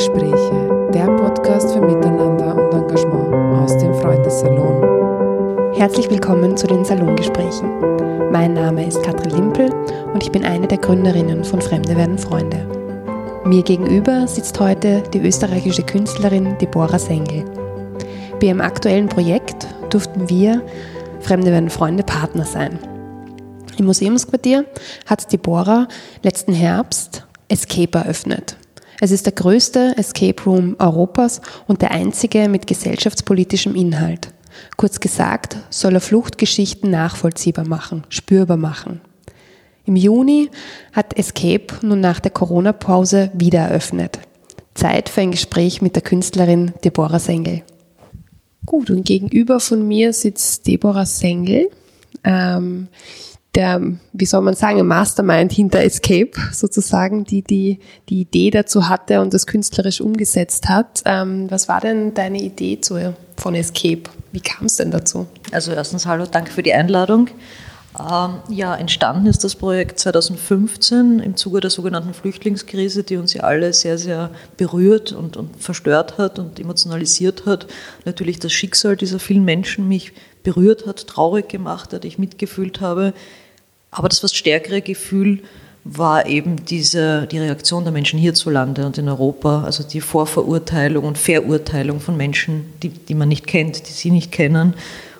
Salongespräche, 0.00 0.90
der 0.94 1.06
Podcast 1.16 1.74
für 1.74 1.80
Miteinander 1.82 2.54
und 2.54 2.72
Engagement 2.72 3.34
aus 3.62 3.76
dem 3.76 3.92
Freundessalon. 3.92 5.74
Herzlich 5.74 6.08
willkommen 6.08 6.56
zu 6.56 6.66
den 6.66 6.86
Salongesprächen. 6.86 7.68
Mein 8.32 8.54
Name 8.54 8.86
ist 8.86 9.02
Katrin 9.02 9.30
Limpel 9.30 9.70
und 10.14 10.22
ich 10.22 10.32
bin 10.32 10.42
eine 10.42 10.66
der 10.66 10.78
Gründerinnen 10.78 11.44
von 11.44 11.60
Fremde 11.60 11.94
werden 11.96 12.16
Freunde. 12.16 12.66
Mir 13.44 13.62
gegenüber 13.62 14.26
sitzt 14.26 14.58
heute 14.58 15.02
die 15.12 15.20
österreichische 15.20 15.82
Künstlerin 15.82 16.56
Deborah 16.56 16.98
Sengel. 16.98 17.44
Bei 18.40 18.46
ihrem 18.46 18.62
aktuellen 18.62 19.08
Projekt 19.08 19.66
durften 19.90 20.30
wir, 20.30 20.62
Fremde 21.20 21.50
werden 21.50 21.68
Freunde, 21.68 22.04
Partner 22.04 22.46
sein. 22.46 22.78
Im 23.76 23.84
Museumsquartier 23.84 24.64
hat 25.04 25.30
Deborah 25.30 25.88
letzten 26.22 26.54
Herbst 26.54 27.26
Escape 27.48 27.98
eröffnet. 27.98 28.56
Es 29.02 29.10
ist 29.10 29.24
der 29.24 29.32
größte 29.32 29.94
Escape 29.96 30.42
Room 30.44 30.76
Europas 30.78 31.40
und 31.66 31.80
der 31.80 31.90
einzige 31.90 32.50
mit 32.50 32.66
gesellschaftspolitischem 32.66 33.74
Inhalt. 33.74 34.28
Kurz 34.76 35.00
gesagt, 35.00 35.56
soll 35.70 35.94
er 35.94 36.02
Fluchtgeschichten 36.02 36.90
nachvollziehbar 36.90 37.66
machen, 37.66 38.04
spürbar 38.10 38.58
machen. 38.58 39.00
Im 39.86 39.96
Juni 39.96 40.50
hat 40.92 41.16
Escape 41.16 41.66
nun 41.80 42.00
nach 42.00 42.20
der 42.20 42.30
Corona-Pause 42.30 43.30
wieder 43.32 43.60
eröffnet. 43.60 44.18
Zeit 44.74 45.08
für 45.08 45.22
ein 45.22 45.30
Gespräch 45.30 45.80
mit 45.80 45.94
der 45.94 46.02
Künstlerin 46.02 46.72
Deborah 46.84 47.18
Sengel. 47.18 47.62
Gut, 48.66 48.90
und 48.90 49.04
gegenüber 49.04 49.60
von 49.60 49.88
mir 49.88 50.12
sitzt 50.12 50.66
Deborah 50.66 51.06
Sengel. 51.06 51.70
Ähm, 52.22 52.88
der, 53.54 53.80
wie 54.12 54.26
soll 54.26 54.42
man 54.42 54.54
sagen, 54.54 54.86
Mastermind 54.86 55.52
hinter 55.52 55.80
Escape 55.82 56.30
sozusagen, 56.52 57.24
die 57.24 57.42
die, 57.42 57.80
die 58.08 58.20
Idee 58.20 58.50
dazu 58.50 58.88
hatte 58.88 59.20
und 59.20 59.34
das 59.34 59.46
künstlerisch 59.46 60.00
umgesetzt 60.00 60.68
hat. 60.68 61.02
Ähm, 61.04 61.50
was 61.50 61.68
war 61.68 61.80
denn 61.80 62.14
deine 62.14 62.40
Idee 62.40 62.80
zu, 62.80 63.14
von 63.36 63.54
Escape? 63.54 64.02
Wie 64.32 64.40
kam 64.40 64.66
es 64.66 64.76
denn 64.76 64.90
dazu? 64.90 65.26
Also 65.50 65.72
erstens 65.72 66.06
hallo, 66.06 66.26
danke 66.30 66.52
für 66.52 66.62
die 66.62 66.72
Einladung. 66.72 67.28
Ähm, 67.98 68.36
ja, 68.48 68.76
entstanden 68.76 69.26
ist 69.26 69.42
das 69.42 69.56
Projekt 69.56 69.98
2015 69.98 71.18
im 71.18 71.36
Zuge 71.36 71.60
der 71.60 71.70
sogenannten 71.70 72.14
Flüchtlingskrise, 72.14 73.02
die 73.02 73.16
uns 73.16 73.34
ja 73.34 73.42
alle 73.42 73.72
sehr, 73.72 73.98
sehr 73.98 74.30
berührt 74.56 75.10
und, 75.10 75.36
und 75.36 75.60
verstört 75.60 76.16
hat 76.16 76.38
und 76.38 76.60
emotionalisiert 76.60 77.46
hat. 77.46 77.66
Natürlich 78.04 78.38
das 78.38 78.52
Schicksal 78.52 78.96
dieser 78.96 79.18
vielen 79.18 79.44
Menschen 79.44 79.88
mich 79.88 80.12
berührt 80.42 80.86
hat, 80.86 81.06
traurig 81.06 81.48
gemacht 81.48 81.92
hat, 81.92 82.04
ich 82.04 82.18
mitgefühlt 82.18 82.80
habe. 82.80 83.12
Aber 83.90 84.08
das 84.08 84.20
fast 84.20 84.36
stärkere 84.36 84.82
Gefühl 84.82 85.40
war 85.84 86.26
eben 86.26 86.64
diese, 86.64 87.26
die 87.26 87.38
Reaktion 87.38 87.84
der 87.84 87.92
Menschen 87.92 88.18
hierzulande 88.18 88.84
und 88.84 88.98
in 88.98 89.08
Europa, 89.08 89.64
also 89.64 89.82
die 89.82 90.00
Vorverurteilung 90.00 91.04
und 91.04 91.16
Verurteilung 91.16 92.00
von 92.00 92.16
Menschen, 92.16 92.72
die, 92.82 92.90
die 92.90 93.14
man 93.14 93.28
nicht 93.28 93.46
kennt, 93.46 93.88
die 93.88 93.92
sie 93.92 94.10
nicht 94.10 94.30
kennen 94.30 94.74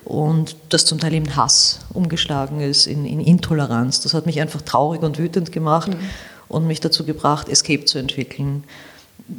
und 0.04 0.56
das 0.68 0.84
zum 0.84 0.98
Teil 0.98 1.14
in 1.14 1.36
Hass 1.36 1.80
umgeschlagen 1.94 2.60
ist, 2.60 2.86
in, 2.86 3.06
in 3.06 3.20
Intoleranz. 3.20 4.00
Das 4.00 4.12
hat 4.12 4.26
mich 4.26 4.40
einfach 4.40 4.60
traurig 4.62 5.02
und 5.02 5.18
wütend 5.18 5.50
gemacht 5.50 5.88
mhm. 5.88 6.00
und 6.48 6.66
mich 6.66 6.80
dazu 6.80 7.04
gebracht, 7.04 7.48
Escape 7.48 7.84
zu 7.86 7.98
entwickeln. 7.98 8.64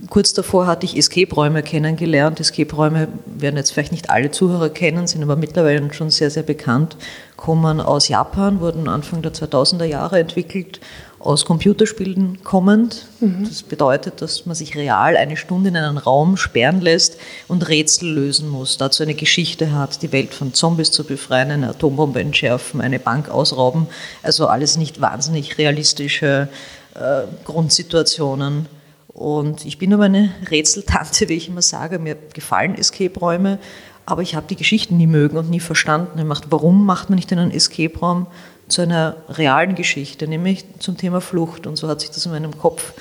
Kurz 0.10 0.34
davor 0.34 0.68
hatte 0.68 0.86
ich 0.86 0.98
Escape-Räume 0.98 1.64
kennengelernt. 1.64 2.40
Escape-Räume 2.40 3.10
werden 3.26 3.58
jetzt 3.58 3.72
vielleicht 3.72 3.92
nicht 3.92 4.10
alle 4.10 4.32
Zuhörer 4.32 4.70
kennen, 4.70 5.06
sind 5.06 5.22
aber 5.22 5.36
mittlerweile 5.36 5.94
schon 5.94 6.10
sehr, 6.10 6.30
sehr 6.30 6.44
bekannt, 6.44 6.96
kommen 7.36 7.82
aus 7.82 8.08
Japan, 8.08 8.62
wurden 8.62 8.88
Anfang 8.88 9.22
der 9.22 9.34
2000er 9.34 9.84
Jahre 9.84 10.20
entwickelt, 10.20 10.80
aus 11.20 11.46
Computerspielen 11.46 12.44
kommend. 12.44 13.06
Mhm. 13.20 13.46
Das 13.48 13.64
bedeutet, 13.64 14.22
dass 14.22 14.46
man 14.46 14.56
sich 14.56 14.76
real 14.76 15.18
eine 15.18 15.36
Stunde 15.36 15.70
in 15.70 15.76
einen 15.76 15.98
Raum 15.98 16.38
sperren 16.38 16.80
lässt 16.80 17.18
und 17.48 17.68
Rätsel 17.68 18.10
lösen 18.10 18.48
muss, 18.48 18.78
dazu 18.78 19.04
eine 19.04 19.14
Geschichte 19.14 19.74
hat, 19.74 20.02
die 20.02 20.12
Welt 20.12 20.34
von 20.34 20.54
Zombies 20.54 20.92
zu 20.92 21.04
befreien, 21.04 21.52
eine 21.52 21.70
Atombombe 21.70 22.22
entschärfen, 22.22 22.80
eine 22.80 23.00
Bank 23.00 23.30
ausrauben. 23.30 23.88
Also 24.24 24.48
alles 24.48 24.78
nicht 24.78 25.02
wahnsinnig 25.02 25.58
realistische 25.58 26.48
äh, 26.96 27.24
Grundsituationen 27.44 28.68
und 29.14 29.66
ich 29.66 29.78
bin 29.78 29.94
aber 29.94 30.06
eine 30.06 30.32
Rätseltante, 30.50 31.28
wie 31.30 31.34
ich 31.34 31.50
immer 31.50 31.62
sage. 31.62 32.00
Mir 32.00 32.16
gefallen 32.34 32.76
Escape-Räume, 32.76 33.60
aber 34.06 34.22
ich 34.22 34.36
habe 34.36 34.48
die 34.50 34.56
Geschichten 34.56 34.98
nie 34.98 35.08
mögen 35.08 35.38
und 35.38 35.50
nie 35.50 35.60
verstanden. 35.60 36.26
Macht, 36.28 36.46
warum 36.50 36.86
macht 36.86 37.10
man 37.10 37.18
nicht 37.18 37.32
einen 37.32 37.52
Escape-Raum 37.52 38.28
zu 38.68 38.82
einer 38.82 39.18
realen 39.30 39.76
Geschichte, 39.76 40.28
nämlich 40.28 40.66
zum 40.80 40.98
Thema 40.98 41.20
Flucht? 41.20 41.68
Und 41.68 41.76
so 41.76 41.88
hat 41.88 42.02
sich 42.02 42.12
das 42.12 42.26
in 42.26 42.32
meinem 42.32 42.58
Kopf 42.58 42.94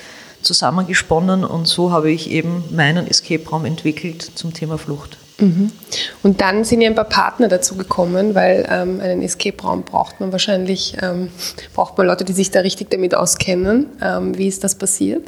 zusammengesponnen 0.42 1.44
und 1.44 1.68
so 1.68 1.92
habe 1.92 2.10
ich 2.10 2.30
eben 2.30 2.64
meinen 2.70 3.06
Escape-Raum 3.06 3.64
entwickelt 3.64 4.22
zum 4.34 4.52
Thema 4.52 4.78
Flucht. 4.78 5.18
Mhm. 5.38 5.70
Und 6.22 6.40
dann 6.40 6.64
sind 6.64 6.80
ja 6.80 6.88
ein 6.88 6.94
paar 6.94 7.04
Partner 7.04 7.48
dazu 7.48 7.76
gekommen, 7.76 8.34
weil 8.34 8.66
ähm, 8.70 9.00
einen 9.00 9.22
Escape-Raum 9.22 9.84
braucht 9.84 10.20
man 10.20 10.32
wahrscheinlich, 10.32 10.96
ähm, 11.00 11.28
braucht 11.74 11.96
man 11.98 12.06
Leute, 12.06 12.24
die 12.24 12.32
sich 12.32 12.50
da 12.50 12.60
richtig 12.60 12.90
damit 12.90 13.14
auskennen. 13.14 13.86
Ähm, 14.02 14.36
wie 14.36 14.48
ist 14.48 14.64
das 14.64 14.74
passiert? 14.74 15.26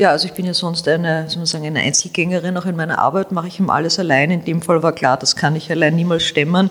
Ja, 0.00 0.12
also 0.12 0.24
ich 0.24 0.32
bin 0.32 0.46
ja 0.46 0.54
sonst 0.54 0.88
eine, 0.88 1.28
soll 1.28 1.40
man 1.40 1.46
sagen, 1.46 1.66
eine 1.66 1.80
Einzelgängerin. 1.80 2.56
Auch 2.56 2.64
in 2.64 2.74
meiner 2.74 2.98
Arbeit 2.98 3.32
mache 3.32 3.48
ich 3.48 3.60
immer 3.60 3.74
alles 3.74 3.98
allein. 3.98 4.30
In 4.30 4.46
dem 4.46 4.62
Fall 4.62 4.82
war 4.82 4.94
klar, 4.94 5.18
das 5.18 5.36
kann 5.36 5.54
ich 5.56 5.70
allein 5.70 5.94
niemals 5.94 6.22
stemmen. 6.22 6.70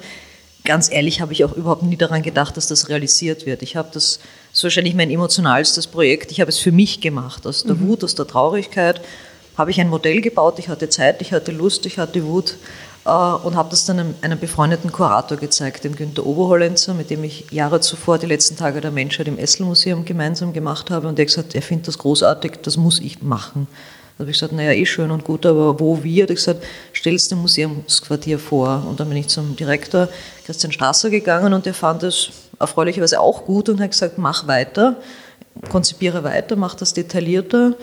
Ganz 0.66 0.92
ehrlich 0.92 1.22
habe 1.22 1.32
ich 1.34 1.46
auch 1.46 1.54
überhaupt 1.54 1.84
nie 1.84 1.96
daran 1.96 2.24
gedacht, 2.24 2.58
dass 2.58 2.66
das 2.66 2.90
realisiert 2.90 3.46
wird. 3.46 3.62
Ich 3.62 3.76
habe 3.76 3.90
das, 3.94 4.18
das 4.18 4.58
ist 4.58 4.64
wahrscheinlich 4.64 4.96
mein 4.96 5.12
emotionalstes 5.12 5.86
Projekt. 5.86 6.32
Ich 6.32 6.42
habe 6.42 6.50
es 6.50 6.58
für 6.58 6.72
mich 6.72 7.02
gemacht. 7.02 7.46
Aus 7.46 7.64
der 7.64 7.76
mhm. 7.76 7.90
Wut, 7.90 8.04
aus 8.04 8.16
der 8.16 8.26
Traurigkeit 8.26 9.00
habe 9.56 9.70
ich 9.70 9.80
ein 9.80 9.90
Modell 9.90 10.22
gebaut. 10.22 10.58
Ich 10.58 10.68
hatte 10.68 10.90
Zeit, 10.90 11.22
ich 11.22 11.32
hatte 11.32 11.52
Lust, 11.52 11.86
ich 11.86 12.00
hatte 12.00 12.26
Wut 12.26 12.56
und 13.06 13.56
habe 13.56 13.70
das 13.70 13.86
dann 13.86 14.00
einem, 14.00 14.16
einem, 14.22 14.40
befreundeten 14.40 14.92
Kurator 14.92 15.38
gezeigt, 15.38 15.84
dem 15.84 15.96
Günter 15.96 16.26
Oberhollenzer, 16.26 16.94
mit 16.94 17.10
dem 17.10 17.24
ich 17.24 17.46
Jahre 17.50 17.80
zuvor 17.80 18.18
die 18.18 18.26
letzten 18.26 18.58
Tage 18.58 18.82
der 18.82 18.92
Menschheit 18.92 19.28
im 19.28 19.38
Essel-Museum 19.38 20.06
gemeinsam 20.06 20.54
gemacht 20.54 20.92
habe. 20.92 21.08
Und 21.08 21.18
der 21.18 21.24
hat 21.24 21.30
gesagt, 21.30 21.56
er 21.56 21.62
findet 21.62 21.88
das 21.88 21.98
großartig, 21.98 22.60
das 22.62 22.78
muss 22.78 23.00
ich 23.00 23.22
machen. 23.22 23.68
Da 24.18 24.24
habe 24.24 24.32
ich 24.32 24.38
gesagt, 24.38 24.52
naja, 24.52 24.74
eh 24.74 24.86
schön 24.86 25.12
und 25.12 25.24
gut, 25.24 25.46
aber 25.46 25.80
wo, 25.80 26.04
wie? 26.04 26.22
Hat 26.22 26.30
er 26.30 26.36
gesagt, 26.36 26.62
stell 26.92 27.16
es 27.16 27.30
dem 27.30 27.38
Museumsquartier 27.38 28.38
vor. 28.38 28.86
Und 28.90 29.00
dann 29.00 29.08
bin 29.08 29.18
ich 29.18 29.30
zum 29.30 29.56
Direktor 29.56 30.10
Christian 30.46 30.74
Strasser 30.74 31.10
gegangen 31.10 31.54
und 31.54 31.66
der 31.66 31.74
fand 31.74 32.04
es 32.04 32.30
erfreulicherweise 32.60 33.20
auch 33.22 33.46
gut 33.46 33.70
und 33.70 33.80
hat 33.80 33.92
gesagt, 33.92 34.18
mach 34.18 34.46
weiter, 34.46 34.98
konzipiere 35.70 36.26
weiter, 36.26 36.58
mach 36.58 36.76
das 36.76 36.94
detaillierter. 36.94 37.76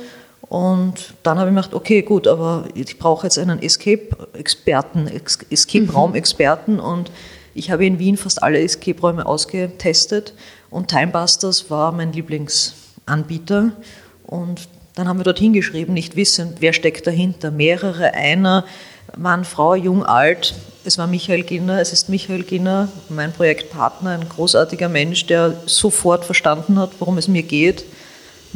Und 0.49 1.15
dann 1.23 1.39
habe 1.39 1.51
ich 1.51 1.55
mir 1.55 1.63
gedacht, 1.63 1.75
okay, 1.75 2.03
gut, 2.03 2.29
aber 2.29 2.67
ich 2.75 2.99
brauche 2.99 3.27
jetzt 3.27 3.39
einen 3.39 3.61
Escape-Experten, 3.61 5.11
Escape-Raum-Experten. 5.51 6.79
Und 6.79 7.11
ich 7.55 7.71
habe 7.71 7.85
in 7.85 7.99
Wien 7.99 8.17
fast 8.17 8.43
alle 8.43 8.61
Escape-Räume 8.61 9.27
ausgetestet. 9.27 10.35
Und 10.71 10.89
Timebusters 10.89 11.71
war 11.71 11.91
mein 11.91 12.13
Lieblingsanbieter. 12.13 13.73
Und 14.25 14.69
dann 14.95 15.09
haben 15.09 15.19
wir 15.19 15.25
dort 15.25 15.39
hingeschrieben, 15.39 15.95
nicht 15.95 16.17
wissend, 16.17 16.61
wer 16.61 16.73
steckt 16.73 17.07
dahinter. 17.07 17.51
Mehrere, 17.51 18.15
einer, 18.15 18.65
Mann, 19.17 19.45
Frau, 19.45 19.75
jung, 19.75 20.05
alt. 20.05 20.55
Es 20.85 20.97
war 20.97 21.09
Michael 21.09 21.43
Ginner, 21.43 21.81
es 21.81 21.93
ist 21.93 22.09
Michael 22.09 22.45
Ginner, 22.45 22.89
mein 23.09 23.33
Projektpartner, 23.33 24.11
ein 24.11 24.29
großartiger 24.29 24.89
Mensch, 24.89 25.27
der 25.27 25.55
sofort 25.67 26.25
verstanden 26.25 26.79
hat, 26.79 26.91
worum 27.01 27.19
es 27.19 27.27
mir 27.27 27.43
geht 27.43 27.85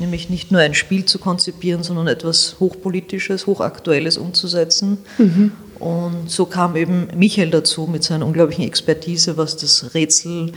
nämlich 0.00 0.30
nicht 0.30 0.50
nur 0.50 0.60
ein 0.60 0.74
Spiel 0.74 1.04
zu 1.04 1.18
konzipieren, 1.18 1.82
sondern 1.82 2.06
etwas 2.06 2.56
Hochpolitisches, 2.58 3.46
Hochaktuelles 3.46 4.16
umzusetzen. 4.16 4.98
Mhm. 5.18 5.52
Und 5.78 6.30
so 6.30 6.46
kam 6.46 6.76
eben 6.76 7.08
Michael 7.16 7.50
dazu 7.50 7.86
mit 7.86 8.04
seiner 8.04 8.26
unglaublichen 8.26 8.64
Expertise, 8.64 9.36
was 9.36 9.56
das 9.56 9.94
Rätsel 9.94 10.52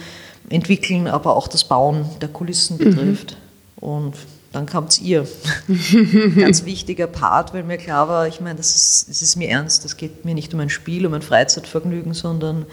entwickeln, 0.50 1.08
aber 1.08 1.36
auch 1.36 1.48
das 1.48 1.64
Bauen 1.64 2.06
der 2.22 2.30
Kulissen 2.30 2.78
mhm. 2.78 2.84
betrifft. 2.84 3.38
Mhm. 3.80 3.88
Und 3.88 4.14
dann 4.52 4.66
kam 4.66 4.86
es 4.86 5.02
ihr. 5.02 5.28
Ganz 6.38 6.66
wichtiger 6.66 7.08
Part, 7.08 7.54
weil 7.54 7.64
mir 7.64 7.78
klar 7.78 8.08
war, 8.08 8.28
ich 8.28 8.40
meine, 8.40 8.56
das 8.56 8.76
ist, 8.76 9.10
das 9.10 9.22
ist 9.22 9.36
mir 9.36 9.50
ernst, 9.50 9.84
das 9.84 9.98
geht 9.98 10.26
mir 10.26 10.36
nicht 10.36 10.54
um 10.54 10.60
ein 10.60 10.70
Spiel, 10.70 11.06
um 11.06 11.14
ein 11.14 11.22
Freizeitvergnügen, 11.22 12.14
sondern 12.14 12.66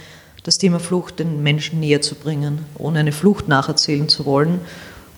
das 0.43 0.59
Thema 0.59 0.79
Flucht 0.79 1.19
den 1.19 1.43
Menschen 1.43 1.81
näher 1.81 2.01
zu 2.01 2.15
bringen, 2.15 2.65
ohne 2.79 3.01
eine 3.01 3.13
Flucht 3.13 3.49
nacherzählen 3.49 4.09
zu 4.09 4.25
wollen 4.25 4.61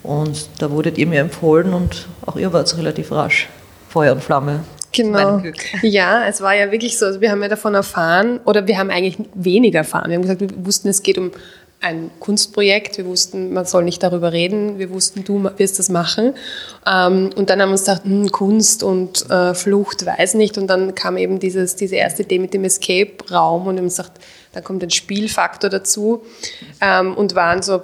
und 0.02 0.49
da 0.58 0.70
wurdet 0.70 0.99
ihr 0.99 1.06
mir 1.06 1.20
empfohlen 1.20 1.75
und 1.75 2.06
auch 2.26 2.37
ihr 2.37 2.52
wart 2.52 2.76
relativ 2.76 3.12
rasch. 3.12 3.49
Feuer 3.88 4.12
und 4.12 4.22
Flamme. 4.22 4.60
Genau. 4.93 5.43
Ja, 5.82 6.26
es 6.28 6.40
war 6.40 6.54
ja 6.54 6.70
wirklich 6.70 6.99
so. 6.99 7.06
Also 7.06 7.20
wir 7.20 7.31
haben 7.31 7.43
ja 7.43 7.49
davon 7.49 7.75
erfahren, 7.75 8.40
oder 8.44 8.66
wir 8.66 8.78
haben 8.78 8.90
eigentlich 8.90 9.16
weniger 9.34 9.78
erfahren. 9.78 10.10
Wir 10.10 10.16
haben 10.16 10.22
gesagt, 10.22 10.40
wir 10.40 10.66
wussten, 10.66 10.88
es 10.88 11.02
geht 11.02 11.19
um 11.19 11.31
ein 11.82 12.11
Kunstprojekt. 12.20 12.96
Wir 12.96 13.06
wussten, 13.06 13.52
man 13.52 13.64
soll 13.64 13.84
nicht 13.84 14.02
darüber 14.02 14.32
reden. 14.32 14.79
Wir 14.79 14.90
wussten, 14.90 15.25
du 15.25 15.50
wirst 15.56 15.79
das 15.79 15.88
machen. 15.88 16.34
Ähm, 16.87 17.31
und 17.34 17.50
dann 17.50 17.61
haben 17.61 17.69
wir 17.70 17.73
uns 17.73 17.84
gedacht, 17.84 18.05
hm, 18.05 18.31
Kunst 18.31 18.82
und 18.82 19.29
äh, 19.31 19.55
Flucht, 19.55 20.06
weiß 20.06 20.34
nicht. 20.34 20.58
Und 20.58 20.69
dann 20.69 20.94
kam 20.94 21.17
eben 21.17 21.38
dieses, 21.38 21.76
diese 21.76 21.96
erste 21.96 22.23
Idee 22.23 22.38
mit 22.38 22.55
dem 22.55 22.64
Escape-Raum 22.64 23.67
und 23.67 23.75
wir 23.75 23.81
haben 23.81 23.88
gesagt, 23.88 24.20
da 24.52 24.61
kommt 24.61 24.82
ein 24.82 24.90
Spielfaktor 24.90 25.70
dazu 25.70 26.23
ähm, 26.81 27.14
und 27.17 27.34
waren 27.34 27.62
so, 27.62 27.81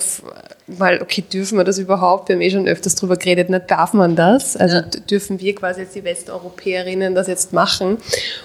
mal, 0.67 1.01
okay, 1.01 1.23
dürfen 1.23 1.57
wir 1.57 1.65
das 1.65 1.79
überhaupt? 1.79 2.29
Wir 2.29 2.37
haben 2.37 2.43
eh 2.43 2.51
schon 2.51 2.69
öfters 2.69 2.95
darüber 2.95 3.17
geredet, 3.17 3.49
nicht 3.49 3.71
darf 3.71 3.95
man 3.95 4.17
das? 4.17 4.57
Also 4.57 4.77
ja. 4.77 4.83
dürfen 4.83 5.41
wir 5.41 5.55
quasi 5.55 5.81
jetzt 5.83 5.95
die 5.95 6.05
Westeuropäerinnen 6.05 7.15
das 7.15 7.27
jetzt 7.27 7.53
machen 7.53 7.97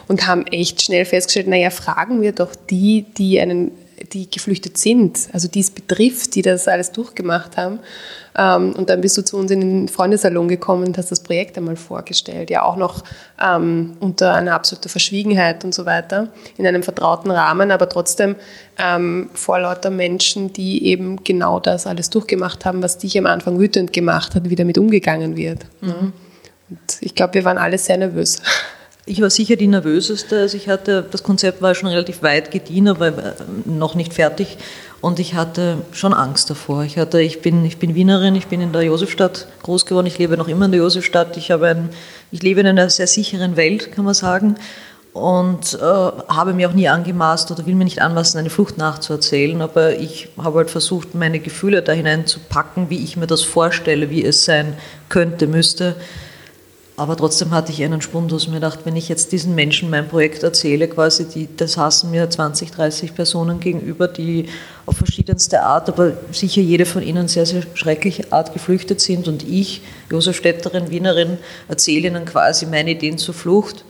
und 0.08 0.26
haben 0.26 0.48
echt 0.48 0.82
schnell 0.82 1.06
festgestellt, 1.06 1.48
naja, 1.48 1.70
fragen 1.70 2.22
wir 2.22 2.32
doch 2.32 2.56
die, 2.70 3.06
die 3.18 3.40
einen 3.40 3.72
die 4.12 4.30
geflüchtet 4.30 4.78
sind, 4.78 5.30
also 5.32 5.48
die 5.48 5.60
es 5.60 5.72
betrifft, 5.72 6.36
die 6.36 6.42
das 6.42 6.68
alles 6.68 6.92
durchgemacht 6.92 7.58
haben. 7.58 7.80
Ähm, 8.38 8.74
und 8.74 8.90
dann 8.90 9.02
bist 9.02 9.18
du 9.18 9.24
zu 9.24 9.38
uns 9.38 9.52
in 9.52 9.62
den 9.62 9.88
Freundesalon 9.88 10.48
gekommen 10.48 10.88
und 10.88 10.98
hast 10.98 11.12
das 11.12 11.22
Projekt 11.22 11.58
einmal 11.58 11.76
vorgestellt, 11.76 12.50
ja 12.50 12.64
auch 12.64 12.76
noch 12.76 13.04
ähm, 13.42 13.96
unter 14.00 14.34
einer 14.34 14.54
absoluten 14.56 14.90
Verschwiegenheit 14.90 15.64
und 15.64 15.74
so 15.74 15.86
weiter, 15.86 16.30
in 16.58 16.66
einem 16.66 16.84
vertrauten 16.84 17.32
Rahmen, 17.32 17.72
aber 17.72 17.88
trotzdem 17.88 18.36
ähm, 18.78 19.30
vor 19.34 19.60
lauter 19.60 19.90
Menschen, 19.90 20.52
die 20.52 20.86
eben 20.86 21.24
genau 21.24 21.60
das 21.60 21.86
alles 21.86 22.10
durchgemacht 22.10 22.66
haben, 22.66 22.82
was 22.82 22.98
dich 22.98 23.18
am 23.18 23.28
Anfang 23.28 23.60
wütend 23.60 23.94
gemacht 23.94 24.36
hat, 24.36 24.50
wie 24.50 24.56
damit 24.56 24.78
umgegangen 24.78 25.38
wird. 25.38 25.66
Mhm. 25.82 26.14
Und 26.70 26.98
ich 27.02 27.14
glaube, 27.14 27.36
wir 27.36 27.46
waren 27.46 27.58
alle 27.58 27.78
sehr 27.78 27.98
nervös. 27.98 28.42
Ich 29.06 29.22
war 29.22 29.30
sicher 29.30 29.58
die 29.58 29.68
nervöseste. 29.68 30.40
Also 30.40 30.56
ich 30.56 30.70
hatte, 30.70 31.06
das 31.10 31.24
Konzept 31.24 31.62
war 31.62 31.76
schon 31.76 31.90
relativ 31.90 32.24
weit 32.24 32.52
gediehen, 32.52 32.88
aber 32.88 33.08
äh, 33.08 33.34
noch 33.66 33.96
nicht 33.96 34.14
fertig. 34.14 34.58
Und 35.02 35.20
ich 35.20 35.34
hatte 35.34 35.80
schon 35.92 36.14
Angst 36.14 36.50
davor. 36.50 36.84
Ich, 36.84 36.98
hatte, 36.98 37.22
ich, 37.22 37.42
bin, 37.42 37.66
ich 37.66 37.78
bin 37.78 37.96
Wienerin, 37.96 38.36
ich 38.36 38.48
bin 38.48 38.62
in 38.62 38.72
der 38.72 38.84
Josefstadt 38.84 39.48
groß 39.64 39.86
geworden, 39.86 40.08
ich 40.08 40.18
lebe 40.18 40.38
noch 40.38 40.48
immer 40.48 40.66
in 40.66 40.72
der 40.72 40.80
Josefstadt. 40.80 41.36
Ich, 41.36 41.52
habe 41.52 41.68
ein, 41.68 41.90
ich 42.32 42.42
lebe 42.42 42.62
in 42.62 42.68
einer 42.68 42.90
sehr 42.90 43.08
sicheren 43.08 43.58
Welt, 43.58 43.92
kann 43.92 44.06
man 44.06 44.14
sagen. 44.14 44.56
Und 45.12 45.74
äh, 45.74 45.84
habe 45.84 46.54
mir 46.54 46.70
auch 46.70 46.74
nie 46.74 46.88
angemaßt 46.88 47.52
oder 47.52 47.66
will 47.66 47.76
mir 47.76 47.84
nicht 47.84 48.02
anmaßen, 48.02 48.40
eine 48.40 48.50
Flucht 48.50 48.78
nachzuerzählen. 48.78 49.62
Aber 49.62 49.98
ich 49.98 50.30
habe 50.38 50.60
halt 50.60 50.70
versucht, 50.70 51.14
meine 51.14 51.40
Gefühle 51.40 51.82
da 51.82 51.92
hineinzupacken, 51.92 52.90
wie 52.90 53.04
ich 53.04 53.18
mir 53.18 53.28
das 53.28 53.42
vorstelle, 53.42 54.10
wie 54.10 54.24
es 54.24 54.46
sein 54.46 54.78
könnte, 55.10 55.46
müsste. 55.48 55.98
Aber 56.96 57.18
trotzdem 57.18 57.50
hatte 57.52 57.72
ich 57.72 57.84
einen 57.84 58.02
Spundus. 58.02 58.48
Mir 58.48 58.56
gedacht, 58.56 58.80
wenn 58.84 58.96
ich 58.96 59.10
jetzt 59.10 59.32
diesen 59.32 59.56
Menschen 59.56 59.90
mein 59.90 60.08
Projekt 60.08 60.44
erzähle, 60.44 60.88
quasi, 60.88 61.26
die, 61.26 61.50
das 61.58 61.76
hassen 61.76 62.12
mir 62.12 62.30
20, 62.30 62.70
30 62.70 63.16
Personen 63.16 63.60
gegenüber, 63.60 64.08
die 64.08 64.48
auf 64.86 64.98
verschiedenste 64.98 65.64
Art, 65.64 65.90
aber 65.90 66.14
sicher 66.32 66.62
jede 66.62 66.86
von 66.86 67.02
ihnen 67.02 67.28
sehr, 67.28 67.48
sehr 67.48 67.64
schreckliche 67.74 68.32
Art 68.32 68.54
geflüchtet 68.54 69.02
sind. 69.02 69.28
Und 69.28 69.42
ich, 69.42 69.82
Josef 70.12 70.38
Städterin, 70.38 70.92
Wienerin, 70.92 71.40
erzähle 71.68 72.10
ihnen 72.10 72.26
quasi 72.26 72.68
meine 72.68 72.92
Ideen 72.92 73.18
zur 73.18 73.34
Flucht. 73.34 73.86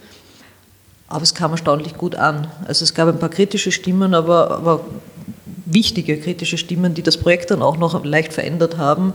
Aber 1.09 1.23
es 1.23 1.33
kam 1.33 1.51
erstaunlich 1.51 1.97
gut 1.97 2.15
an. 2.15 2.47
Also 2.67 2.83
es 2.83 2.93
gab 2.93 3.09
ein 3.09 3.19
paar 3.19 3.29
kritische 3.29 3.73
Stimmen, 3.73 4.13
aber, 4.13 4.51
aber 4.51 4.85
wichtige 5.65 6.17
kritische 6.17 6.57
Stimmen, 6.57 6.93
die 6.93 7.03
das 7.03 7.17
Projekt 7.17 7.51
dann 7.51 7.61
auch 7.61 7.77
noch 7.77 8.05
leicht 8.05 8.31
verändert 8.31 8.77
haben. 8.77 9.13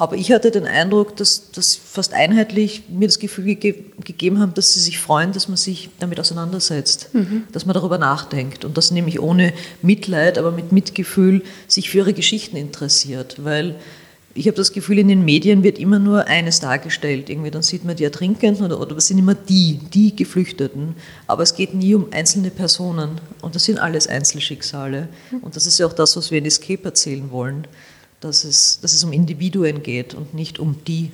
Aber 0.00 0.16
ich 0.16 0.32
hatte 0.32 0.50
den 0.50 0.66
Eindruck, 0.66 1.14
dass, 1.16 1.50
dass 1.50 1.76
fast 1.76 2.14
einheitlich 2.14 2.84
mir 2.88 3.06
das 3.06 3.18
Gefühl 3.18 3.54
ge 3.54 3.84
gegeben 4.02 4.38
haben, 4.38 4.54
dass 4.54 4.72
sie 4.72 4.80
sich 4.80 4.98
freuen, 4.98 5.32
dass 5.32 5.46
man 5.46 5.58
sich 5.58 5.90
damit 5.98 6.18
auseinandersetzt, 6.18 7.10
mhm. 7.12 7.42
dass 7.52 7.66
man 7.66 7.74
darüber 7.74 7.98
nachdenkt 7.98 8.64
und 8.64 8.78
dass 8.78 8.92
nämlich 8.92 9.20
ohne 9.20 9.52
Mitleid, 9.82 10.38
aber 10.38 10.52
mit 10.52 10.72
Mitgefühl 10.72 11.42
sich 11.68 11.90
für 11.90 11.98
ihre 11.98 12.14
Geschichten 12.14 12.56
interessiert. 12.56 13.44
Weil 13.44 13.74
ich 14.32 14.46
habe 14.46 14.56
das 14.56 14.72
Gefühl, 14.72 14.98
in 15.00 15.08
den 15.08 15.22
Medien 15.22 15.62
wird 15.64 15.78
immer 15.78 15.98
nur 15.98 16.26
eines 16.28 16.60
dargestellt. 16.60 17.28
Irgendwie 17.28 17.50
dann 17.50 17.62
sieht 17.62 17.84
man 17.84 17.94
die 17.94 18.04
Ertrinkenden 18.04 18.64
oder, 18.64 18.80
oder 18.80 18.96
was 18.96 19.08
sind 19.08 19.18
immer 19.18 19.34
die, 19.34 19.80
die 19.92 20.16
Geflüchteten. 20.16 20.94
Aber 21.26 21.42
es 21.42 21.54
geht 21.54 21.74
nie 21.74 21.94
um 21.94 22.06
einzelne 22.10 22.48
Personen. 22.48 23.20
Und 23.42 23.54
das 23.54 23.66
sind 23.66 23.78
alles 23.78 24.06
Einzelschicksale. 24.06 25.08
Mhm. 25.30 25.38
Und 25.40 25.56
das 25.56 25.66
ist 25.66 25.78
ja 25.78 25.84
auch 25.84 25.92
das, 25.92 26.16
was 26.16 26.30
wir 26.30 26.38
in 26.38 26.46
Escape 26.46 26.84
erzählen 26.84 27.30
wollen 27.30 27.66
dass 28.20 28.44
es, 28.44 28.80
dass 28.80 28.92
es 28.92 29.02
um 29.04 29.12
Individuen 29.12 29.82
geht 29.82 30.14
und 30.14 30.34
nicht 30.34 30.58
um 30.58 30.82
die, 30.84 31.10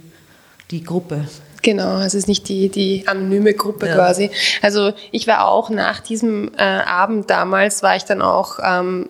die 0.70 0.82
Gruppe. 0.82 1.28
Genau, 1.62 2.00
es 2.00 2.14
ist 2.14 2.28
nicht 2.28 2.48
die, 2.48 2.68
die 2.68 3.08
anonyme 3.08 3.54
Gruppe 3.54 3.86
ja. 3.86 3.94
quasi. 3.94 4.30
Also 4.62 4.92
ich 5.10 5.26
war 5.26 5.48
auch 5.48 5.70
nach 5.70 6.00
diesem 6.00 6.52
äh, 6.56 6.62
Abend 6.62 7.30
damals, 7.30 7.82
war 7.82 7.96
ich 7.96 8.04
dann 8.04 8.22
auch 8.22 8.58
ähm, 8.62 9.08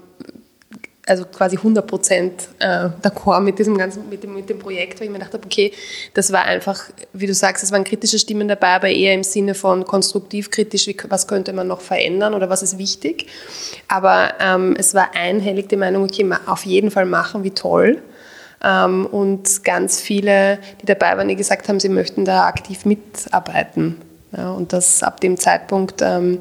also 1.07 1.25
quasi 1.25 1.57
100 1.57 1.87
Prozent 1.87 2.49
äh, 2.59 2.89
d'accord 3.01 3.41
mit 3.41 3.59
diesem 3.59 3.79
ganzen, 3.79 4.09
mit 4.11 4.25
dem, 4.25 4.35
mit 4.35 4.51
dem 4.51 4.59
Projekt, 4.59 4.99
weil 4.99 5.07
ich 5.07 5.13
mir 5.13 5.19
gedacht 5.19 5.35
habe, 5.35 5.47
okay, 5.47 5.73
das 6.15 6.33
war 6.33 6.45
einfach, 6.45 6.83
wie 7.13 7.29
du 7.29 7.35
sagst, 7.35 7.63
es 7.63 7.71
waren 7.71 7.85
kritische 7.85 8.19
Stimmen 8.19 8.49
dabei, 8.49 8.75
aber 8.75 8.89
eher 8.89 9.15
im 9.15 9.23
Sinne 9.23 9.55
von 9.55 9.85
konstruktiv 9.85 10.51
kritisch, 10.51 10.89
wie, 10.89 10.97
was 11.09 11.29
könnte 11.29 11.53
man 11.53 11.69
noch 11.69 11.81
verändern 11.81 12.35
oder 12.35 12.51
was 12.51 12.63
ist 12.63 12.77
wichtig. 12.77 13.29
Aber 13.87 14.35
ähm, 14.41 14.75
es 14.77 14.95
war 14.95 15.15
einhellig 15.15 15.69
die 15.69 15.77
Meinung, 15.77 16.03
okay, 16.03 16.29
auf 16.47 16.67
jeden 16.67 16.91
Fall 16.91 17.07
machen, 17.07 17.45
wie 17.45 17.53
toll. 17.53 18.03
Ähm, 18.65 19.07
und 19.07 19.63
ganz 19.63 20.01
viele, 20.01 20.59
die 20.83 20.87
dabei 20.87 21.17
waren, 21.17 21.29
die 21.29 21.37
gesagt 21.37 21.69
haben, 21.69 21.79
sie 21.79 21.89
möchten 21.89 22.25
da 22.25 22.47
aktiv 22.47 22.85
mitarbeiten. 22.85 24.01
Ja, 24.37 24.51
und 24.51 24.73
das 24.73 25.05
ab 25.05 25.21
dem 25.21 25.37
Zeitpunkt 25.37 26.03
ähm, 26.03 26.41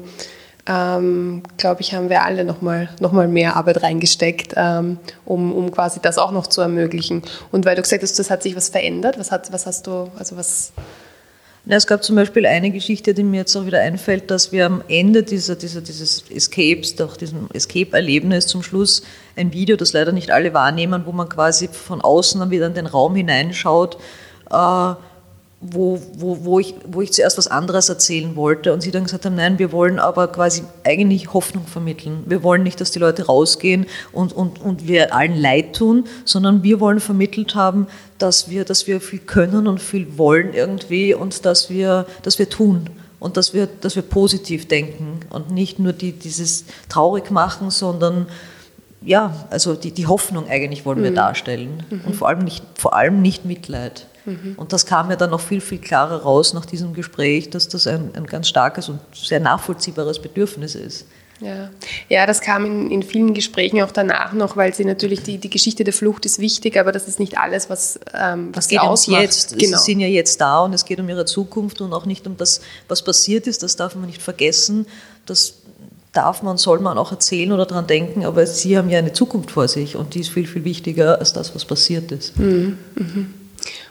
ähm, 0.68 1.42
glaube 1.56 1.80
ich, 1.80 1.94
haben 1.94 2.08
wir 2.08 2.22
alle 2.22 2.44
nochmal 2.44 2.88
noch 3.00 3.12
mal 3.12 3.28
mehr 3.28 3.56
Arbeit 3.56 3.82
reingesteckt, 3.82 4.54
ähm, 4.56 4.98
um, 5.24 5.52
um 5.52 5.70
quasi 5.70 6.00
das 6.00 6.18
auch 6.18 6.32
noch 6.32 6.46
zu 6.46 6.60
ermöglichen. 6.60 7.22
Und 7.52 7.64
weil 7.64 7.76
du 7.76 7.82
gesagt 7.82 8.02
hast, 8.02 8.18
das 8.18 8.30
hat 8.30 8.42
sich 8.42 8.56
was 8.56 8.68
verändert, 8.68 9.18
was, 9.18 9.30
hat, 9.30 9.52
was 9.52 9.66
hast 9.66 9.86
du, 9.86 10.10
also 10.18 10.36
was... 10.36 10.72
Es 11.68 11.88
gab 11.88 12.04
zum 12.04 12.14
Beispiel 12.14 12.46
eine 12.46 12.70
Geschichte, 12.70 13.12
die 13.12 13.24
mir 13.24 13.38
jetzt 13.38 13.56
auch 13.56 13.66
wieder 13.66 13.80
einfällt, 13.80 14.30
dass 14.30 14.52
wir 14.52 14.66
am 14.66 14.84
Ende 14.86 15.24
dieser, 15.24 15.56
dieser, 15.56 15.80
dieses 15.80 16.22
Escapes, 16.30 16.94
doch 16.94 17.16
diesem 17.16 17.48
Escape-Erlebnis 17.52 18.46
zum 18.46 18.62
Schluss 18.62 19.02
ein 19.34 19.52
Video, 19.52 19.76
das 19.76 19.92
leider 19.92 20.12
nicht 20.12 20.30
alle 20.30 20.54
wahrnehmen, 20.54 21.02
wo 21.06 21.12
man 21.12 21.28
quasi 21.28 21.66
von 21.66 22.00
außen 22.00 22.38
dann 22.38 22.50
wieder 22.50 22.68
in 22.68 22.74
den 22.74 22.86
Raum 22.86 23.16
hineinschaut, 23.16 23.98
äh, 24.48 24.94
wo, 25.70 26.00
wo, 26.14 26.44
wo, 26.44 26.58
ich, 26.58 26.74
wo 26.86 27.00
ich 27.02 27.12
zuerst 27.12 27.38
was 27.38 27.46
anderes 27.46 27.88
erzählen 27.88 28.36
wollte 28.36 28.72
und 28.72 28.80
sie 28.80 28.90
dann 28.90 29.04
gesagt 29.04 29.24
haben, 29.24 29.36
nein, 29.36 29.58
wir 29.58 29.72
wollen 29.72 29.98
aber 29.98 30.28
quasi 30.28 30.62
eigentlich 30.84 31.32
Hoffnung 31.32 31.66
vermitteln. 31.66 32.24
Wir 32.26 32.42
wollen 32.42 32.62
nicht, 32.62 32.80
dass 32.80 32.90
die 32.90 32.98
Leute 32.98 33.26
rausgehen 33.26 33.86
und, 34.12 34.32
und, 34.32 34.60
und 34.60 34.86
wir 34.86 35.14
allen 35.14 35.36
leid 35.36 35.74
tun, 35.76 36.04
sondern 36.24 36.62
wir 36.62 36.80
wollen 36.80 37.00
vermittelt 37.00 37.54
haben, 37.54 37.86
dass 38.18 38.50
wir, 38.50 38.64
dass 38.64 38.86
wir 38.86 39.00
viel 39.00 39.18
können 39.18 39.66
und 39.66 39.80
viel 39.80 40.18
wollen 40.18 40.52
irgendwie 40.54 41.14
und 41.14 41.44
dass 41.44 41.70
wir, 41.70 42.06
dass 42.22 42.38
wir 42.38 42.48
tun 42.48 42.88
und 43.18 43.36
dass 43.36 43.54
wir, 43.54 43.66
dass 43.66 43.96
wir 43.96 44.02
positiv 44.02 44.68
denken 44.68 45.20
und 45.30 45.50
nicht 45.50 45.78
nur 45.78 45.92
die, 45.92 46.12
dieses 46.12 46.64
traurig 46.88 47.30
machen, 47.30 47.70
sondern 47.70 48.26
ja, 49.02 49.46
also 49.50 49.74
die, 49.74 49.92
die 49.92 50.06
Hoffnung 50.06 50.48
eigentlich 50.48 50.84
wollen 50.84 51.02
wir 51.02 51.10
mhm. 51.12 51.16
darstellen 51.16 51.82
mhm. 51.90 52.00
und 52.06 52.14
vor 52.14 52.28
allem 52.28 52.40
nicht, 52.40 52.64
vor 52.74 52.94
allem 52.94 53.22
nicht 53.22 53.44
Mitleid. 53.44 54.06
Mhm. 54.26 54.54
Und 54.56 54.72
das 54.72 54.84
kam 54.84 55.08
ja 55.10 55.16
dann 55.16 55.30
noch 55.30 55.40
viel, 55.40 55.60
viel 55.60 55.78
klarer 55.78 56.22
raus 56.22 56.52
nach 56.52 56.66
diesem 56.66 56.92
Gespräch, 56.92 57.50
dass 57.50 57.68
das 57.68 57.86
ein, 57.86 58.10
ein 58.14 58.26
ganz 58.26 58.48
starkes 58.48 58.88
und 58.88 59.00
sehr 59.14 59.40
nachvollziehbares 59.40 60.18
Bedürfnis 60.20 60.74
ist. 60.74 61.06
Ja, 61.40 61.70
ja 62.08 62.26
das 62.26 62.40
kam 62.40 62.64
in, 62.64 62.90
in 62.90 63.02
vielen 63.02 63.34
Gesprächen 63.34 63.82
auch 63.82 63.92
danach 63.92 64.32
noch, 64.32 64.56
weil 64.56 64.74
sie 64.74 64.84
natürlich 64.84 65.22
die, 65.22 65.38
die 65.38 65.50
Geschichte 65.50 65.84
der 65.84 65.92
Flucht 65.92 66.24
ist 66.26 66.38
wichtig, 66.38 66.78
aber 66.78 66.92
das 66.92 67.08
ist 67.08 67.20
nicht 67.20 67.38
alles, 67.38 67.68
was, 67.70 68.00
ähm, 68.14 68.50
was 68.54 68.64
es 68.64 68.70
geht 68.70 68.82
ums 68.82 69.06
Jetzt. 69.06 69.58
Genau. 69.58 69.78
Sie 69.78 69.84
sind 69.84 70.00
ja 70.00 70.08
jetzt 70.08 70.40
da 70.40 70.60
und 70.60 70.72
es 70.72 70.84
geht 70.84 70.98
um 70.98 71.08
ihre 71.08 71.24
Zukunft 71.24 71.80
und 71.80 71.92
auch 71.92 72.06
nicht 72.06 72.26
um 72.26 72.36
das, 72.36 72.60
was 72.88 73.02
passiert 73.02 73.46
ist. 73.46 73.62
Das 73.62 73.76
darf 73.76 73.94
man 73.94 74.06
nicht 74.06 74.22
vergessen. 74.22 74.86
Das 75.26 75.54
darf 76.12 76.42
man, 76.42 76.56
soll 76.56 76.80
man 76.80 76.96
auch 76.96 77.12
erzählen 77.12 77.52
oder 77.52 77.66
daran 77.66 77.86
denken, 77.86 78.24
aber 78.24 78.46
sie 78.46 78.78
haben 78.78 78.88
ja 78.88 78.98
eine 78.98 79.12
Zukunft 79.12 79.50
vor 79.50 79.68
sich 79.68 79.96
und 79.96 80.14
die 80.14 80.20
ist 80.20 80.30
viel, 80.30 80.46
viel 80.46 80.64
wichtiger 80.64 81.18
als 81.18 81.34
das, 81.34 81.54
was 81.54 81.66
passiert 81.66 82.10
ist. 82.10 82.38
Mhm. 82.38 82.78
Mhm. 82.94 83.34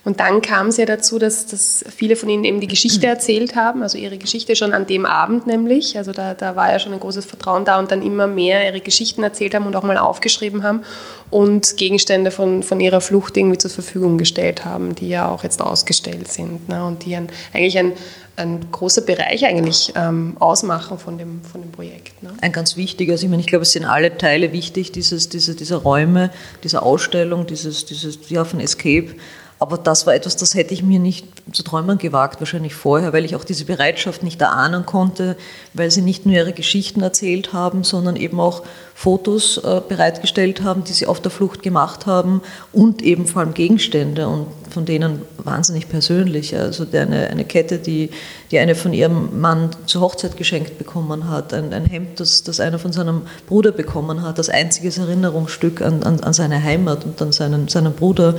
Und 0.04 0.20
dann 0.20 0.42
kam 0.42 0.68
es 0.68 0.78
ja 0.78 0.86
dazu, 0.86 1.20
dass, 1.20 1.48
dass 1.48 1.84
viele 1.96 2.16
von 2.16 2.30
ihnen 2.30 2.44
eben 2.44 2.60
die 2.60 2.68
Geschichte 2.68 3.08
erzählt 3.08 3.56
haben, 3.56 3.82
also 3.82 3.98
ihre 3.98 4.18
Geschichte 4.18 4.56
schon 4.56 4.74
an 4.74 4.88
dem 4.88 5.06
Abend 5.06 5.48
nämlich. 5.48 5.98
Also 5.98 6.12
da, 6.12 6.34
da 6.34 6.56
war 6.56 6.72
ja 6.72 6.80
schon 6.80 6.94
ein 6.94 7.00
großes 7.00 7.26
Vertrauen 7.26 7.66
da 7.66 7.80
und 7.80 7.92
dann 7.92 8.02
immer 8.02 8.28
mehr 8.28 8.66
ihre 8.68 8.82
Geschichten 8.82 9.24
erzählt 9.24 9.56
haben 9.56 9.66
und 9.66 9.76
auch 9.76 9.84
mal 9.84 9.98
aufgeschrieben 9.98 10.64
haben 10.64 10.84
und 11.30 11.78
Gegenstände 11.78 12.32
von, 12.32 12.64
von 12.64 12.80
ihrer 12.80 13.02
Flucht 13.02 13.36
irgendwie 13.38 13.58
zur 13.58 13.72
Verfügung 13.72 14.18
gestellt 14.18 14.64
haben, 14.66 14.96
die 14.96 15.10
ja 15.10 15.30
auch 15.30 15.44
jetzt 15.44 15.62
ausgestellt 15.62 16.32
sind 16.32 16.70
ne? 16.70 16.86
und 16.86 17.06
die 17.06 17.16
ein, 17.16 17.30
eigentlich 17.54 17.78
ein, 17.78 17.94
ein 18.38 18.72
großer 18.72 19.02
Bereich 19.02 19.46
eigentlich 19.46 19.94
ähm, 19.96 20.36
ausmachen 20.40 21.00
von 21.00 21.18
dem, 21.18 21.42
von 21.44 21.62
dem 21.62 21.72
Projekt. 21.72 22.22
Ne? 22.22 22.32
Ein 22.42 22.52
ganz 22.52 22.78
wichtiger, 22.78 23.14
also 23.14 23.26
ich 23.26 23.30
meine, 23.30 23.42
ich 23.42 23.48
glaube, 23.48 23.64
es 23.64 23.72
sind 23.72 23.86
alle 23.86 24.18
Teile 24.18 24.52
wichtig, 24.52 24.92
dieses, 24.92 25.30
diese, 25.30 25.56
dieser 25.56 25.78
Räume, 25.78 26.32
dieser 26.64 26.84
Ausstellung, 26.84 27.48
dieses, 27.48 27.86
dieses 27.86 28.20
ja, 28.30 28.46
von 28.46 28.60
Escape 28.60 29.16
Aber 29.58 29.78
das 29.78 30.06
war 30.06 30.14
etwas, 30.14 30.36
das 30.36 30.54
hätte 30.54 30.74
ich 30.74 30.84
mir 30.84 31.00
nicht 31.00 31.28
zu 31.54 31.64
träumen 31.64 31.98
gewagt, 31.98 32.42
wahrscheinlich 32.42 32.76
vorher, 32.76 33.14
weil 33.14 33.24
ich 33.24 33.36
auch 33.36 33.46
diese 33.46 33.64
Bereitschaft 33.64 34.22
nicht 34.22 34.42
erahnen 34.42 34.86
konnte, 34.86 35.38
weil 35.74 35.92
sie 35.92 36.02
nicht 36.02 36.26
nur 36.26 36.36
ihre 36.36 36.52
Geschichten 36.52 37.02
erzählt 37.02 37.54
haben, 37.54 37.84
sondern 37.86 38.18
eben 38.18 38.40
auch 38.40 38.64
Fotos 38.94 39.58
äh, 39.58 39.82
bereitgestellt 39.88 40.62
haben, 40.62 40.84
die 40.84 40.94
sie 40.94 41.06
auf 41.06 41.22
der 41.22 41.32
Flucht 41.32 41.64
gemacht 41.64 42.06
haben 42.06 42.42
und 42.74 43.02
eben 43.02 43.28
vor 43.28 43.42
allem 43.42 43.54
Gegenstände 43.54 44.28
und 44.28 44.48
von 44.70 44.86
denen 44.86 45.22
wahnsinnig 45.38 45.88
persönlich. 45.88 46.56
Also 46.58 46.86
eine, 46.92 47.28
eine 47.28 47.46
Kette, 47.46 47.78
die, 47.78 48.10
die 48.52 48.60
eine 48.60 48.76
von 48.76 48.94
ihrem 48.94 49.40
Mann 49.40 49.70
zur 49.86 50.02
Hochzeit 50.02 50.36
geschenkt 50.38 50.78
bekommen 50.78 51.30
hat, 51.30 51.54
ein, 51.54 51.74
ein 51.74 51.86
Hemd, 51.86 52.20
das, 52.20 52.44
das 52.44 52.60
einer 52.60 52.80
von 52.80 52.92
seinem 52.92 53.22
Bruder 53.48 53.72
bekommen 53.72 54.22
hat, 54.22 54.38
das 54.38 54.50
einziges 54.50 54.98
Erinnerungsstück 54.98 55.82
an, 55.82 56.04
an, 56.04 56.20
an 56.22 56.34
seine 56.34 56.62
Heimat 56.62 57.06
und 57.06 57.22
an 57.22 57.32
seinen, 57.32 57.68
seinen 57.68 57.94
Bruder. 57.94 58.36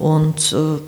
Und 0.00 0.52
äh, 0.52 0.80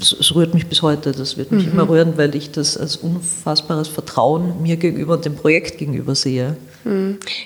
es 0.00 0.34
rührt 0.34 0.52
mich 0.54 0.66
bis 0.66 0.82
heute. 0.82 1.12
Das 1.12 1.38
wird 1.38 1.52
mich 1.52 1.66
mhm. 1.66 1.72
immer 1.72 1.88
rühren, 1.88 2.18
weil 2.18 2.34
ich 2.34 2.50
das 2.50 2.76
als 2.76 2.96
unfassbares 2.96 3.88
Vertrauen 3.88 4.60
mir 4.60 4.76
gegenüber 4.76 5.14
und 5.14 5.24
dem 5.24 5.36
Projekt 5.36 5.78
gegenüber 5.78 6.14
sehe. 6.14 6.56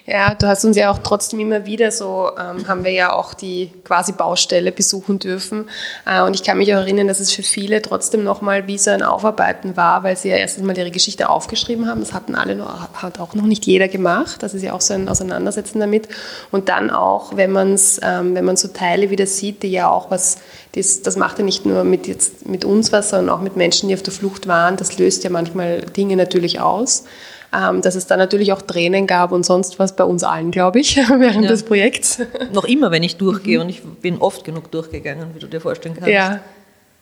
Ja, 0.05 0.35
du 0.35 0.49
hast 0.49 0.65
uns 0.65 0.77
ja 0.77 0.91
auch 0.91 0.99
trotzdem 0.99 1.39
immer 1.39 1.65
wieder 1.65 1.93
so, 1.93 2.31
ähm, 2.37 2.67
haben 2.67 2.83
wir 2.83 2.91
ja 2.91 3.13
auch 3.13 3.35
die 3.35 3.71
quasi 3.85 4.11
Baustelle 4.13 4.73
besuchen 4.73 5.21
dürfen. 5.21 5.69
Äh, 6.07 6.23
und 6.23 6.35
ich 6.35 6.43
kann 6.43 6.59
mich 6.59 6.75
auch 6.75 6.79
erinnern, 6.79 7.07
dass 7.07 7.21
es 7.21 7.31
für 7.31 7.45
viele 7.45 7.81
trotzdem 7.81 8.25
nochmal 8.25 8.67
wie 8.67 8.79
so 8.79 8.91
ein 8.91 9.03
Aufarbeiten 9.03 9.77
war, 9.77 10.03
weil 10.03 10.17
sie 10.17 10.31
ja 10.31 10.37
erst 10.37 10.59
einmal 10.59 10.77
ihre 10.77 10.91
Geschichte 10.91 11.29
aufgeschrieben 11.29 11.89
haben. 11.89 12.01
Das 12.01 12.13
hatten 12.13 12.35
alle 12.35 12.57
noch, 12.57 12.89
hat 12.95 13.21
auch 13.21 13.35
noch 13.35 13.45
nicht 13.45 13.65
jeder 13.65 13.87
gemacht. 13.87 14.43
Das 14.43 14.55
ist 14.55 14.63
ja 14.63 14.73
auch 14.73 14.81
so 14.81 14.95
ein 14.95 15.09
Auseinandersetzen 15.09 15.79
damit. 15.79 16.09
Und 16.51 16.69
dann 16.69 16.91
auch, 16.91 17.37
wenn 17.37 17.53
man 17.53 17.75
es, 17.75 18.01
ähm, 18.03 18.35
wenn 18.35 18.45
man 18.45 18.57
so 18.57 18.69
Teile 18.69 19.11
wieder 19.11 19.27
sieht, 19.27 19.63
die 19.63 19.71
ja 19.71 19.89
auch 19.89 20.11
was, 20.11 20.39
das, 20.73 21.03
das 21.03 21.17
macht 21.17 21.39
ja 21.39 21.45
nicht 21.45 21.65
nur 21.65 21.85
mit, 21.85 22.09
jetzt, 22.09 22.49
mit 22.49 22.65
uns 22.65 22.91
was, 22.91 23.11
sondern 23.11 23.37
auch 23.37 23.41
mit 23.41 23.57
Menschen, 23.57 23.89
die 23.89 23.95
auf 23.95 24.03
der 24.03 24.13
Flucht 24.13 24.49
waren. 24.49 24.77
Das 24.77 24.99
löst 24.99 25.23
ja 25.23 25.31
manchmal 25.31 25.83
Dinge 25.83 26.17
natürlich 26.17 26.61
aus 26.61 27.05
ähm, 27.53 27.81
dass 27.83 27.95
es 27.95 28.07
da 28.07 28.17
natürlich 28.17 28.53
auch 28.53 28.63
Tränen 28.63 29.07
gab 29.07 29.33
und 29.33 29.45
sonst 29.45 29.79
was 29.79 29.97
bei 29.97 30.05
uns 30.05 30.25
allen, 30.25 30.51
glaube 30.51 30.81
ich, 30.81 30.97
während 31.19 31.45
ja. 31.45 31.51
des 31.51 31.63
Projekts. 31.63 32.21
Noch 32.53 32.65
immer, 32.65 32.91
wenn 32.91 33.03
ich 33.03 33.17
durchgehe 33.19 33.61
und 33.61 33.69
ich 33.69 33.83
bin 33.83 34.19
oft 34.19 34.45
genug 34.45 34.71
durchgegangen, 34.71 35.35
wie 35.35 35.39
du 35.39 35.47
dir 35.47 35.61
vorstellen 35.61 35.95
kannst. 35.95 36.11
Ja. 36.11 36.41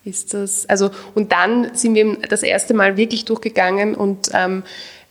Ist 0.04 0.34
das, 0.34 0.68
also, 0.68 0.90
und 1.16 1.32
dann 1.32 1.74
sind 1.74 1.96
wir 1.96 2.16
das 2.28 2.44
erste 2.44 2.74
Mal 2.74 2.96
wirklich 2.96 3.24
durchgegangen 3.24 3.96
und 3.96 4.30
ähm, 4.34 4.62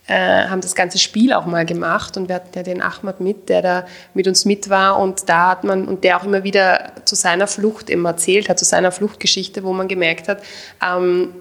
äh, 0.06 0.46
haben 0.46 0.62
das 0.62 0.74
ganze 0.74 0.98
Spiel 0.98 1.34
auch 1.34 1.44
mal 1.44 1.66
gemacht 1.66 2.16
und 2.16 2.28
wir 2.28 2.36
hatten 2.36 2.50
ja 2.54 2.62
den 2.62 2.80
Ahmad 2.80 3.20
mit, 3.20 3.48
der 3.48 3.60
da 3.60 3.86
mit 4.14 4.26
uns 4.26 4.46
mit 4.46 4.70
war 4.70 4.98
und 4.98 5.28
da 5.28 5.50
hat 5.50 5.64
man, 5.64 5.86
und 5.86 6.02
der 6.04 6.16
auch 6.16 6.24
immer 6.24 6.44
wieder 6.44 6.92
zu 7.04 7.14
seiner 7.14 7.46
Flucht 7.46 7.90
immer 7.90 8.10
erzählt 8.10 8.48
hat, 8.48 8.58
zu 8.58 8.64
seiner 8.64 8.92
Fluchtgeschichte, 8.92 9.64
wo 9.64 9.72
man 9.72 9.88
gemerkt 9.88 10.28
hat, 10.28 10.42
ähm, 10.82 11.34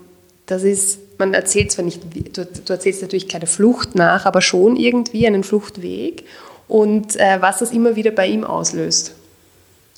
das 0.45 0.63
ist 0.63 0.99
man 1.17 1.33
erzählt 1.33 1.71
zwar 1.71 1.85
nicht, 1.85 2.01
du, 2.37 2.45
du, 2.45 2.73
erzählst 2.73 3.01
natürlich 3.01 3.27
keine 3.27 3.47
Flucht 3.47 3.95
nach, 3.95 4.25
aber 4.25 4.41
schon 4.41 4.75
irgendwie 4.75 5.25
einen 5.27 5.43
Fluchtweg 5.43 6.25
und 6.67 7.15
äh, 7.15 7.41
was 7.41 7.59
das 7.59 7.71
immer 7.71 7.95
wieder 7.95 8.11
bei 8.11 8.27
ihm 8.27 8.43
auslöst. 8.43 9.15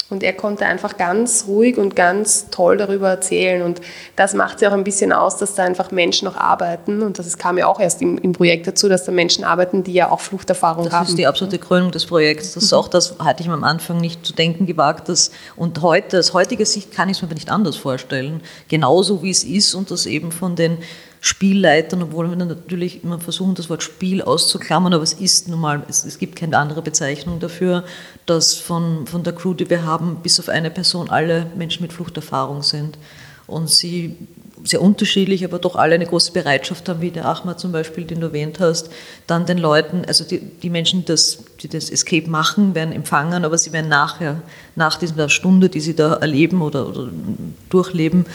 Und 0.10 0.24
er 0.24 0.32
konnte 0.32 0.66
einfach 0.66 0.96
ganz 0.96 1.46
ruhig 1.48 1.78
und 1.78 1.96
ganz 1.96 2.50
toll 2.50 2.78
darüber 2.78 3.10
erzählen. 3.10 3.62
Und 3.62 3.82
das 4.16 4.34
macht 4.34 4.62
ja 4.62 4.70
auch 4.70 4.74
ein 4.74 4.86
bisschen 4.86 5.12
aus, 5.12 5.36
dass 5.36 5.56
da 5.56 5.64
einfach 5.64 5.92
Menschen 5.92 6.26
noch 6.26 6.38
arbeiten. 6.38 7.02
Und 7.02 7.20
das 7.20 7.38
kam 7.38 7.58
ja 7.58 7.68
auch 7.68 7.80
erst 7.80 8.02
im, 8.02 8.18
im 8.18 8.32
Projekt 8.32 8.68
dazu, 8.68 8.88
dass 8.88 9.04
da 9.04 9.12
Menschen 9.12 9.44
arbeiten, 9.44 9.84
die 9.84 9.92
ja 9.92 10.10
auch 10.10 10.22
Fluchterfahrung 10.22 10.86
das 10.86 10.94
haben. 10.94 11.04
Das 11.04 11.10
ist 11.10 11.18
die 11.18 11.28
absolute 11.28 11.60
Krönung 11.60 11.92
des 11.92 12.06
Projekts. 12.06 12.54
Das 12.54 12.64
ist 12.64 12.74
auch 12.74 12.88
das, 12.88 13.16
hatte 13.20 13.44
ich 13.44 13.50
am 13.50 13.66
Anfang 13.66 13.98
nicht 13.98 14.26
zu 14.26 14.32
denken 14.32 14.66
gewagt. 14.66 15.10
Dass, 15.10 15.32
und 15.58 15.82
heute, 15.82 16.20
aus 16.20 16.34
heutiger 16.34 16.66
Sicht 16.66 16.94
kann 16.94 17.10
ich 17.10 17.18
es 17.18 17.22
mir 17.22 17.34
nicht 17.34 17.52
anders 17.52 17.76
vorstellen. 17.76 18.42
Genauso 18.70 19.24
wie 19.24 19.32
es 19.32 19.44
ist 19.44 19.76
und 19.76 19.92
das 19.92 20.06
eben 20.06 20.32
von 20.32 20.56
den 20.56 20.78
Spielleitern, 21.22 22.04
obwohl 22.04 22.30
wir 22.30 22.36
natürlich 22.36 23.04
immer 23.04 23.20
versuchen, 23.20 23.56
das 23.56 23.70
Wort 23.70 23.84
Spiel 23.84 24.22
auszuklammern, 24.22 24.94
aber 24.94 25.04
es 25.04 25.14
ist 25.14 25.48
normal, 25.48 25.84
es, 25.90 26.06
es, 26.06 26.20
gibt 26.20 26.36
keine 26.36 26.58
andere 26.58 26.82
Bezeichnung 26.82 27.40
dafür, 27.40 27.84
dass 28.26 28.54
von, 28.54 29.08
von 29.08 29.24
der 29.24 29.34
Crew, 29.34 29.54
die 29.54 29.70
wir 29.70 29.84
haben, 29.84 30.18
bis 30.22 30.40
auf 30.40 30.50
eine 30.50 30.70
Person 30.70 31.10
alle 31.10 31.48
Menschen 31.56 31.82
mit 31.82 31.94
Fluchterfahrung 31.94 32.62
sind. 32.62 32.98
Und 33.48 33.70
sie 33.70 34.18
sehr 34.64 34.82
unterschiedlich, 34.82 35.46
aber 35.46 35.60
doch 35.60 35.76
alle 35.76 35.96
eine 35.96 36.06
große 36.06 36.32
Bereitschaft 36.32 36.90
haben, 36.90 37.02
wie 37.02 37.12
der 37.12 37.26
Ahmad 37.26 37.60
zum 37.60 37.72
Beispiel, 37.72 38.04
den 38.06 38.20
du 38.20 38.28
erwähnt 38.28 38.60
hast, 38.60 38.90
dann 39.28 39.46
den 39.46 39.58
Leuten, 39.58 40.04
also 40.08 40.24
die, 40.24 40.40
die 40.40 40.70
Menschen, 40.70 41.06
das, 41.06 41.40
die 41.62 41.68
das 41.68 41.90
Escape 41.90 42.30
machen, 42.30 42.76
werden 42.76 42.94
empfangen, 42.94 43.46
aber 43.46 43.58
sie 43.58 43.72
werden 43.72 43.90
nachher, 43.90 44.42
nach 44.76 44.98
dieser 44.98 45.30
Stunde, 45.30 45.70
die 45.70 45.80
sie 45.80 45.96
da 45.96 46.16
erleben 46.16 46.62
oder, 46.62 46.88
oder 46.90 47.10
durchleben, 47.70 48.26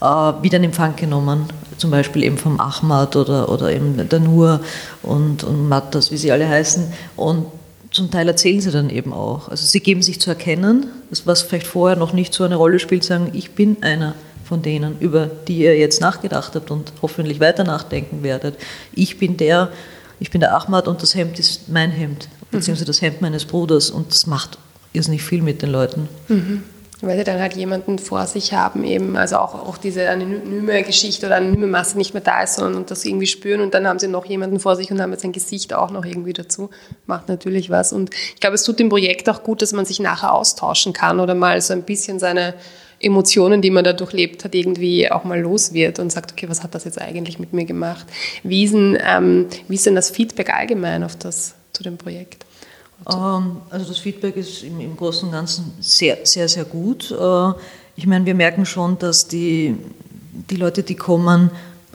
wieder 0.00 0.56
in 0.56 0.64
Empfang 0.64 0.96
genommen. 0.96 1.44
Zum 1.76 1.90
Beispiel 1.90 2.24
eben 2.24 2.38
vom 2.38 2.60
Ahmad 2.60 3.16
oder, 3.16 3.48
oder 3.50 3.72
eben 3.72 4.08
der 4.08 4.20
Nur 4.20 4.60
und, 5.02 5.44
und 5.44 5.68
Mattas, 5.68 6.10
wie 6.10 6.16
sie 6.16 6.32
alle 6.32 6.48
heißen. 6.48 6.92
Und 7.16 7.46
zum 7.90 8.10
Teil 8.10 8.28
erzählen 8.28 8.60
sie 8.60 8.70
dann 8.70 8.90
eben 8.90 9.12
auch. 9.12 9.48
Also 9.48 9.66
sie 9.66 9.80
geben 9.80 10.02
sich 10.02 10.20
zu 10.20 10.30
erkennen, 10.30 10.86
das, 11.10 11.26
was 11.26 11.42
vielleicht 11.42 11.66
vorher 11.66 11.98
noch 11.98 12.12
nicht 12.12 12.32
so 12.32 12.44
eine 12.44 12.56
Rolle 12.56 12.78
spielt, 12.78 13.04
sagen, 13.04 13.30
ich 13.32 13.52
bin 13.52 13.82
einer 13.82 14.14
von 14.44 14.62
denen, 14.62 14.98
über 14.98 15.26
die 15.26 15.58
ihr 15.58 15.76
jetzt 15.78 16.00
nachgedacht 16.00 16.54
habt 16.54 16.70
und 16.70 16.92
hoffentlich 17.02 17.40
weiter 17.40 17.64
nachdenken 17.64 18.22
werdet. 18.22 18.56
Ich 18.94 19.18
bin 19.18 19.36
der, 19.36 19.70
ich 20.18 20.30
bin 20.30 20.40
der 20.40 20.56
Ahmad 20.56 20.88
und 20.88 21.02
das 21.02 21.14
Hemd 21.14 21.38
ist 21.38 21.68
mein 21.68 21.90
Hemd, 21.90 22.28
beziehungsweise 22.50 22.84
das 22.84 23.00
Hemd 23.00 23.20
meines 23.20 23.44
Bruders 23.44 23.90
und 23.90 24.10
das 24.10 24.26
macht 24.26 24.58
irrsinnig 24.92 25.22
viel 25.22 25.42
mit 25.42 25.62
den 25.62 25.70
Leuten. 25.70 26.08
Mhm. 26.28 26.62
Weil 27.02 27.16
sie 27.16 27.24
dann 27.24 27.40
halt 27.40 27.56
jemanden 27.56 27.98
vor 27.98 28.26
sich 28.26 28.52
haben, 28.52 28.84
eben, 28.84 29.16
also 29.16 29.36
auch, 29.36 29.54
auch 29.54 29.78
diese 29.78 30.10
anonyme 30.10 30.82
Geschichte 30.82 31.26
oder 31.26 31.36
anonyme 31.36 31.66
Masse 31.66 31.96
nicht 31.96 32.12
mehr 32.12 32.22
da 32.22 32.42
ist, 32.42 32.56
sondern 32.56 32.84
das 32.84 33.06
irgendwie 33.06 33.26
spüren 33.26 33.62
und 33.62 33.72
dann 33.72 33.86
haben 33.88 33.98
sie 33.98 34.08
noch 34.08 34.26
jemanden 34.26 34.60
vor 34.60 34.76
sich 34.76 34.90
und 34.90 35.00
haben 35.00 35.12
jetzt 35.12 35.22
sein 35.22 35.32
Gesicht 35.32 35.72
auch 35.72 35.90
noch 35.90 36.04
irgendwie 36.04 36.34
dazu. 36.34 36.68
Macht 37.06 37.28
natürlich 37.28 37.70
was. 37.70 37.94
Und 37.94 38.10
ich 38.34 38.40
glaube, 38.40 38.54
es 38.54 38.64
tut 38.64 38.78
dem 38.78 38.90
Projekt 38.90 39.30
auch 39.30 39.42
gut, 39.42 39.62
dass 39.62 39.72
man 39.72 39.86
sich 39.86 39.98
nachher 39.98 40.34
austauschen 40.34 40.92
kann 40.92 41.20
oder 41.20 41.34
mal 41.34 41.60
so 41.62 41.72
ein 41.72 41.84
bisschen 41.84 42.18
seine 42.18 42.54
Emotionen, 43.00 43.62
die 43.62 43.70
man 43.70 43.82
da 43.82 43.94
durchlebt 43.94 44.44
hat, 44.44 44.54
irgendwie 44.54 45.10
auch 45.10 45.24
mal 45.24 45.40
los 45.40 45.72
wird 45.72 45.98
und 45.98 46.12
sagt, 46.12 46.32
okay, 46.32 46.48
was 46.50 46.62
hat 46.62 46.74
das 46.74 46.84
jetzt 46.84 47.00
eigentlich 47.00 47.38
mit 47.38 47.54
mir 47.54 47.64
gemacht? 47.64 48.06
Wie 48.42 48.64
ist 48.64 48.74
denn, 48.74 48.98
ähm, 49.02 49.46
wie 49.68 49.76
ist 49.76 49.86
denn 49.86 49.94
das 49.94 50.10
Feedback 50.10 50.52
allgemein 50.52 51.02
auf 51.02 51.16
das, 51.16 51.54
zu 51.72 51.82
dem 51.82 51.96
Projekt? 51.96 52.44
Ähm, 53.08 53.56
also 53.70 53.86
das 53.86 53.98
Feedback 53.98 54.36
ist 54.36 54.62
im, 54.62 54.80
im 54.80 54.96
Großen 54.96 55.28
und 55.28 55.32
Ganzen 55.32 55.72
sehr, 55.80 56.18
sehr, 56.24 56.48
sehr 56.48 56.64
gut. 56.64 57.10
Äh, 57.10 57.52
ich 57.96 58.06
meine, 58.06 58.26
wir 58.26 58.34
merken 58.34 58.66
schon, 58.66 58.98
dass 58.98 59.28
die, 59.28 59.76
die 60.50 60.56
Leute, 60.56 60.82
die 60.82 60.94
kommen, 60.94 61.50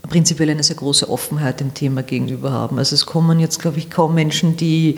prinzipiell 0.09 0.49
eine 0.49 0.63
sehr 0.63 0.75
große 0.75 1.09
Offenheit 1.09 1.59
dem 1.59 1.73
Thema 1.73 2.03
gegenüber 2.03 2.51
haben. 2.51 2.77
Also 2.77 2.93
es 2.93 3.05
kommen 3.05 3.39
jetzt, 3.39 3.59
glaube 3.59 3.79
ich, 3.79 3.89
kaum 3.89 4.13
Menschen, 4.13 4.55
die 4.55 4.97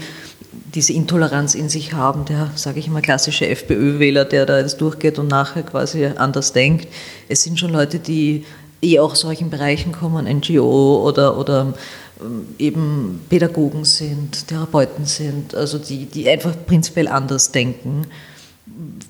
diese 0.73 0.93
Intoleranz 0.93 1.55
in 1.55 1.69
sich 1.69 1.93
haben, 1.93 2.25
der, 2.25 2.51
sage 2.55 2.79
ich 2.79 2.87
immer, 2.87 3.01
klassische 3.01 3.47
FPÖ-Wähler, 3.47 4.25
der 4.25 4.45
da 4.45 4.59
jetzt 4.59 4.81
durchgeht 4.81 5.17
und 5.17 5.27
nachher 5.27 5.63
quasi 5.63 6.05
anders 6.05 6.51
denkt. 6.51 6.87
Es 7.29 7.43
sind 7.43 7.59
schon 7.59 7.71
Leute, 7.71 7.99
die 7.99 8.45
eh 8.81 9.00
auch 9.00 9.15
solchen 9.15 9.50
Bereichen 9.50 9.91
kommen, 9.91 10.25
NGO 10.25 11.03
oder, 11.07 11.38
oder 11.38 11.74
ähm, 12.19 12.48
eben 12.57 13.22
Pädagogen 13.29 13.86
sind, 13.86 14.48
Therapeuten 14.48 15.05
sind, 15.05 15.55
also 15.55 15.77
die, 15.77 16.05
die 16.05 16.29
einfach 16.29 16.53
prinzipiell 16.65 17.07
anders 17.07 17.51
denken. 17.51 18.07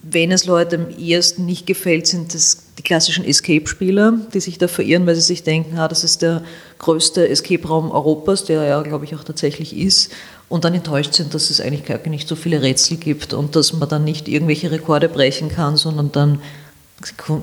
Wenn 0.03 0.31
es 0.31 0.45
Leuten 0.45 0.85
am 0.85 0.89
ehesten 0.97 1.45
nicht 1.45 1.65
gefällt, 1.65 2.07
sind 2.07 2.33
das 2.33 2.63
die 2.77 2.83
klassischen 2.83 3.25
Escape-Spieler, 3.25 4.13
die 4.33 4.39
sich 4.39 4.57
da 4.57 4.67
verirren, 4.67 5.07
weil 5.07 5.15
sie 5.15 5.21
sich 5.21 5.43
denken, 5.43 5.77
ah, 5.77 5.87
das 5.87 6.03
ist 6.03 6.21
der 6.21 6.43
größte 6.77 7.27
Escape-Raum 7.27 7.91
Europas, 7.91 8.45
der 8.45 8.63
ja, 8.63 8.81
glaube 8.83 9.05
ich, 9.05 9.15
auch 9.15 9.23
tatsächlich 9.23 9.75
ist 9.75 10.11
und 10.49 10.63
dann 10.63 10.73
enttäuscht 10.73 11.13
sind, 11.13 11.33
dass 11.33 11.49
es 11.49 11.59
eigentlich 11.59 11.85
gar 11.85 11.99
nicht 12.07 12.27
so 12.27 12.35
viele 12.35 12.61
Rätsel 12.61 12.97
gibt 12.97 13.33
und 13.33 13.55
dass 13.55 13.73
man 13.73 13.89
dann 13.89 14.03
nicht 14.03 14.27
irgendwelche 14.27 14.71
Rekorde 14.71 15.09
brechen 15.09 15.49
kann, 15.49 15.75
sondern 15.75 16.11
dann 16.11 16.41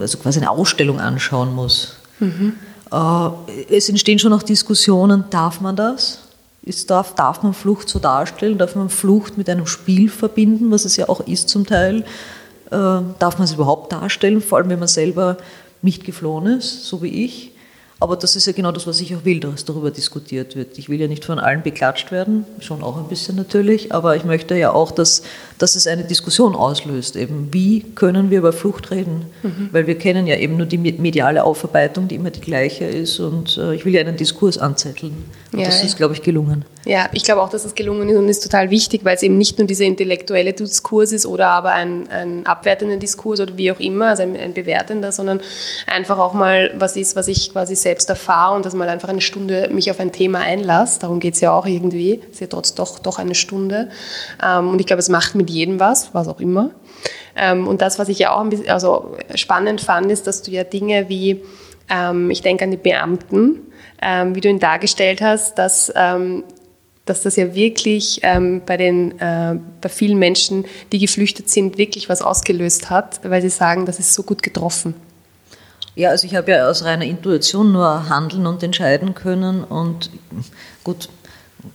also 0.01 0.19
quasi 0.19 0.41
eine 0.41 0.51
Ausstellung 0.51 1.01
anschauen 1.01 1.55
muss. 1.55 1.97
Mhm. 2.19 2.55
Es 3.71 3.89
entstehen 3.89 4.19
schon 4.19 4.33
auch 4.33 4.43
Diskussionen, 4.43 5.25
darf 5.31 5.61
man 5.61 5.75
das? 5.75 6.21
Ist, 6.63 6.91
darf, 6.91 7.15
darf 7.15 7.43
man 7.43 7.53
Flucht 7.53 7.89
so 7.89 7.99
darstellen? 7.99 8.57
Darf 8.57 8.75
man 8.75 8.89
Flucht 8.89 9.37
mit 9.37 9.51
einem 9.51 9.67
Spiel 9.67 10.09
verbinden, 10.09 10.71
was 10.71 10.85
es 10.85 10.97
ja 10.97 11.09
auch 11.09 11.21
ist 11.27 11.49
zum 11.49 11.67
Teil? 11.67 12.05
Äh, 12.71 13.01
darf 13.19 13.39
man 13.39 13.45
es 13.45 13.53
überhaupt 13.53 13.93
darstellen, 13.93 14.41
vor 14.41 14.59
allem 14.59 14.71
wenn 14.71 14.79
man 14.79 14.89
selber 14.89 15.37
nicht 15.83 16.05
geflohen 16.05 16.47
ist, 16.47 16.87
so 16.87 17.03
wie 17.03 17.25
ich? 17.25 17.51
Aber 18.01 18.17
das 18.17 18.37
ist 18.37 18.47
ja 18.47 18.53
genau 18.53 18.73
das, 18.73 18.87
was 18.87 19.01
ich 19.01 19.15
auch 19.15 19.25
will, 19.25 19.41
dass 19.41 19.65
darüber 19.65 19.91
diskutiert 19.91 20.57
wird. 20.57 20.79
Ich 20.79 20.89
will 20.89 21.01
ja 21.01 21.07
nicht 21.07 21.25
von 21.25 21.39
allen 21.39 21.63
beklatscht 21.63 22.11
werden, 22.11 22.45
schon 22.61 22.83
auch 22.83 22.97
ein 22.97 23.09
bisschen 23.09 23.37
natürlich, 23.37 23.95
aber 23.95 24.17
ich 24.17 24.25
möchte 24.25 24.57
ja 24.57 24.73
auch, 24.73 24.91
dass, 24.91 25.23
dass 25.59 25.77
es 25.77 25.87
eine 25.87 26.05
Diskussion 26.05 26.55
auslöst, 26.55 27.17
eben 27.17 27.49
wie 27.53 27.83
können 27.95 28.31
wir 28.31 28.39
über 28.39 28.53
Flucht 28.53 28.91
reden, 28.91 29.27
mhm. 29.43 29.69
weil 29.73 29.87
wir 29.87 29.97
kennen 29.97 30.27
ja 30.27 30.37
eben 30.37 30.57
nur 30.57 30.67
die 30.67 30.79
mediale 30.79 31.45
Aufarbeitung, 31.45 32.09
die 32.09 32.17
immer 32.17 32.31
die 32.31 32.41
gleiche 32.41 32.85
ist 32.85 33.21
und 33.21 33.57
äh, 33.57 33.75
ich 33.75 33.85
will 33.85 33.95
ja 33.95 34.01
einen 34.01 34.17
Diskurs 34.17 34.59
anzetteln. 34.59 35.25
Und 35.53 35.61
ja, 35.61 35.67
das 35.67 35.85
ist, 35.85 35.97
glaube 35.97 36.15
ich, 36.15 36.23
gelungen. 36.23 36.65
Ja, 36.85 37.09
ich 37.13 37.23
glaube 37.23 37.41
auch, 37.41 37.49
dass 37.49 37.65
es 37.65 37.75
gelungen 37.75 38.09
ist 38.09 38.17
und 38.19 38.29
ist 38.29 38.43
total 38.43 38.71
wichtig, 38.71 39.05
weil 39.05 39.15
es 39.15 39.23
eben 39.23 39.39
nicht 39.39 39.59
nur 39.59 39.67
dieser 39.67 39.85
intellektuelle 39.85 40.53
Diskurs 40.53 41.13
ist 41.13 41.25
oder 41.25 41.49
aber 41.49 41.73
ein, 41.73 42.09
ein 42.11 42.45
abwertender 42.45 42.97
Diskurs 42.97 43.41
oder 43.41 43.57
wie 43.57 43.71
auch 43.71 43.81
immer, 43.81 44.09
also 44.09 44.25
ein, 44.25 44.37
ein 44.37 44.53
bewertender, 44.53 45.13
sondern 45.13 45.41
einfach 45.87 46.19
auch 46.19 46.35
mal 46.35 46.73
was 46.77 46.97
ist, 46.97 47.17
was 47.17 47.29
ich 47.29 47.53
quasi 47.53 47.77
selbst 47.77 48.11
erfahre 48.11 48.57
und 48.57 48.67
dass 48.67 48.75
mal 48.75 48.89
einfach 48.89 49.09
eine 49.09 49.21
Stunde 49.21 49.71
mich 49.73 49.91
auf 49.91 50.01
ein 50.01 50.13
Thema 50.13 50.41
einlasse. 50.41 51.01
Darum 51.01 51.21
geht 51.21 51.35
es 51.35 51.41
ja 51.41 51.53
auch 51.53 51.67
irgendwie. 51.67 52.21
Es 52.25 52.35
ist 52.35 52.41
ja 52.41 52.47
trotz 52.49 52.75
doch, 52.75 52.99
doch 52.99 53.19
eine 53.19 53.35
Stunde. 53.35 53.89
Ähm, 54.45 54.69
und 54.69 54.81
ich 54.81 54.87
glaube, 54.87 55.01
es 55.01 55.09
macht 55.09 55.35
mit 55.37 55.44
jedem 55.51 55.81
was, 55.81 56.15
was 56.15 56.29
auch 56.29 56.41
immer. 56.41 56.71
Ähm, 57.37 57.67
und 57.67 57.81
das, 57.83 57.99
was 57.99 58.09
ich 58.09 58.19
ja 58.19 58.35
auch 58.35 58.41
ein 58.41 58.51
bisschen 58.51 58.69
also 58.69 59.17
spannend 59.35 59.81
fand, 59.81 60.11
ist, 60.11 60.27
dass 60.27 60.43
du 60.43 60.51
ja 60.51 60.65
Dinge 60.65 61.09
wie, 61.09 61.43
ähm, 61.89 62.31
ich 62.31 62.43
denke 62.43 62.65
an 62.65 62.71
die 62.71 62.77
Beamten, 62.77 63.61
wie 64.33 64.41
du 64.43 64.51
ihn 64.51 64.59
dargestellt 64.59 65.23
hast, 65.23 65.57
dass 65.57 65.91
dass 67.05 67.23
das 67.23 67.37
ja 67.37 67.55
wirklich 67.55 68.21
ähm, 68.23 68.63
bei, 68.65 68.77
den, 68.77 69.19
äh, 69.21 69.59
bei 69.81 69.89
vielen 69.89 70.19
Menschen, 70.19 70.65
die 70.93 70.99
geflüchtet 70.99 71.51
sind, 71.51 71.77
wirklich 71.77 72.09
was 72.09 72.23
ausgelöst 72.23 72.91
hat, 72.91 73.21
weil 73.25 73.43
sie 73.43 73.51
sagen, 73.51 73.85
das 73.85 73.99
ist 73.99 74.15
so 74.15 74.23
gut 74.23 74.43
getroffen. 74.43 74.95
Ja, 75.97 76.11
also 76.11 76.27
ich 76.27 76.35
habe 76.35 76.51
ja 76.51 76.69
aus 76.69 76.85
reiner 76.85 77.05
Intuition 77.05 77.73
nur 77.73 78.09
handeln 78.09 78.47
und 78.47 78.63
entscheiden 78.63 79.15
können 79.15 79.63
und 79.63 80.11
gut, 80.83 81.09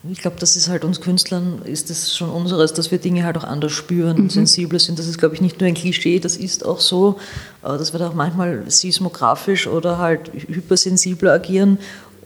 ich 0.09 0.19
glaube, 0.19 0.37
das 0.39 0.55
ist 0.55 0.69
halt 0.69 0.83
uns 0.83 1.01
Künstlern, 1.01 1.61
ist 1.65 1.89
das 1.89 2.15
schon 2.15 2.29
unseres, 2.29 2.73
dass 2.73 2.91
wir 2.91 2.97
Dinge 2.97 3.23
halt 3.23 3.37
auch 3.37 3.43
anders 3.43 3.71
spüren 3.71 4.17
und 4.17 4.23
mhm. 4.23 4.29
sensibler 4.29 4.79
sind. 4.79 4.99
Das 4.99 5.07
ist, 5.07 5.17
glaube 5.17 5.35
ich, 5.35 5.41
nicht 5.41 5.59
nur 5.59 5.67
ein 5.67 5.73
Klischee, 5.73 6.19
das 6.19 6.37
ist 6.37 6.65
auch 6.65 6.79
so, 6.79 7.19
dass 7.61 7.93
wir 7.93 7.99
da 7.99 8.09
auch 8.09 8.13
manchmal 8.13 8.63
seismografisch 8.69 9.67
oder 9.67 9.97
halt 9.97 10.31
hypersensibler 10.33 11.33
agieren 11.33 11.79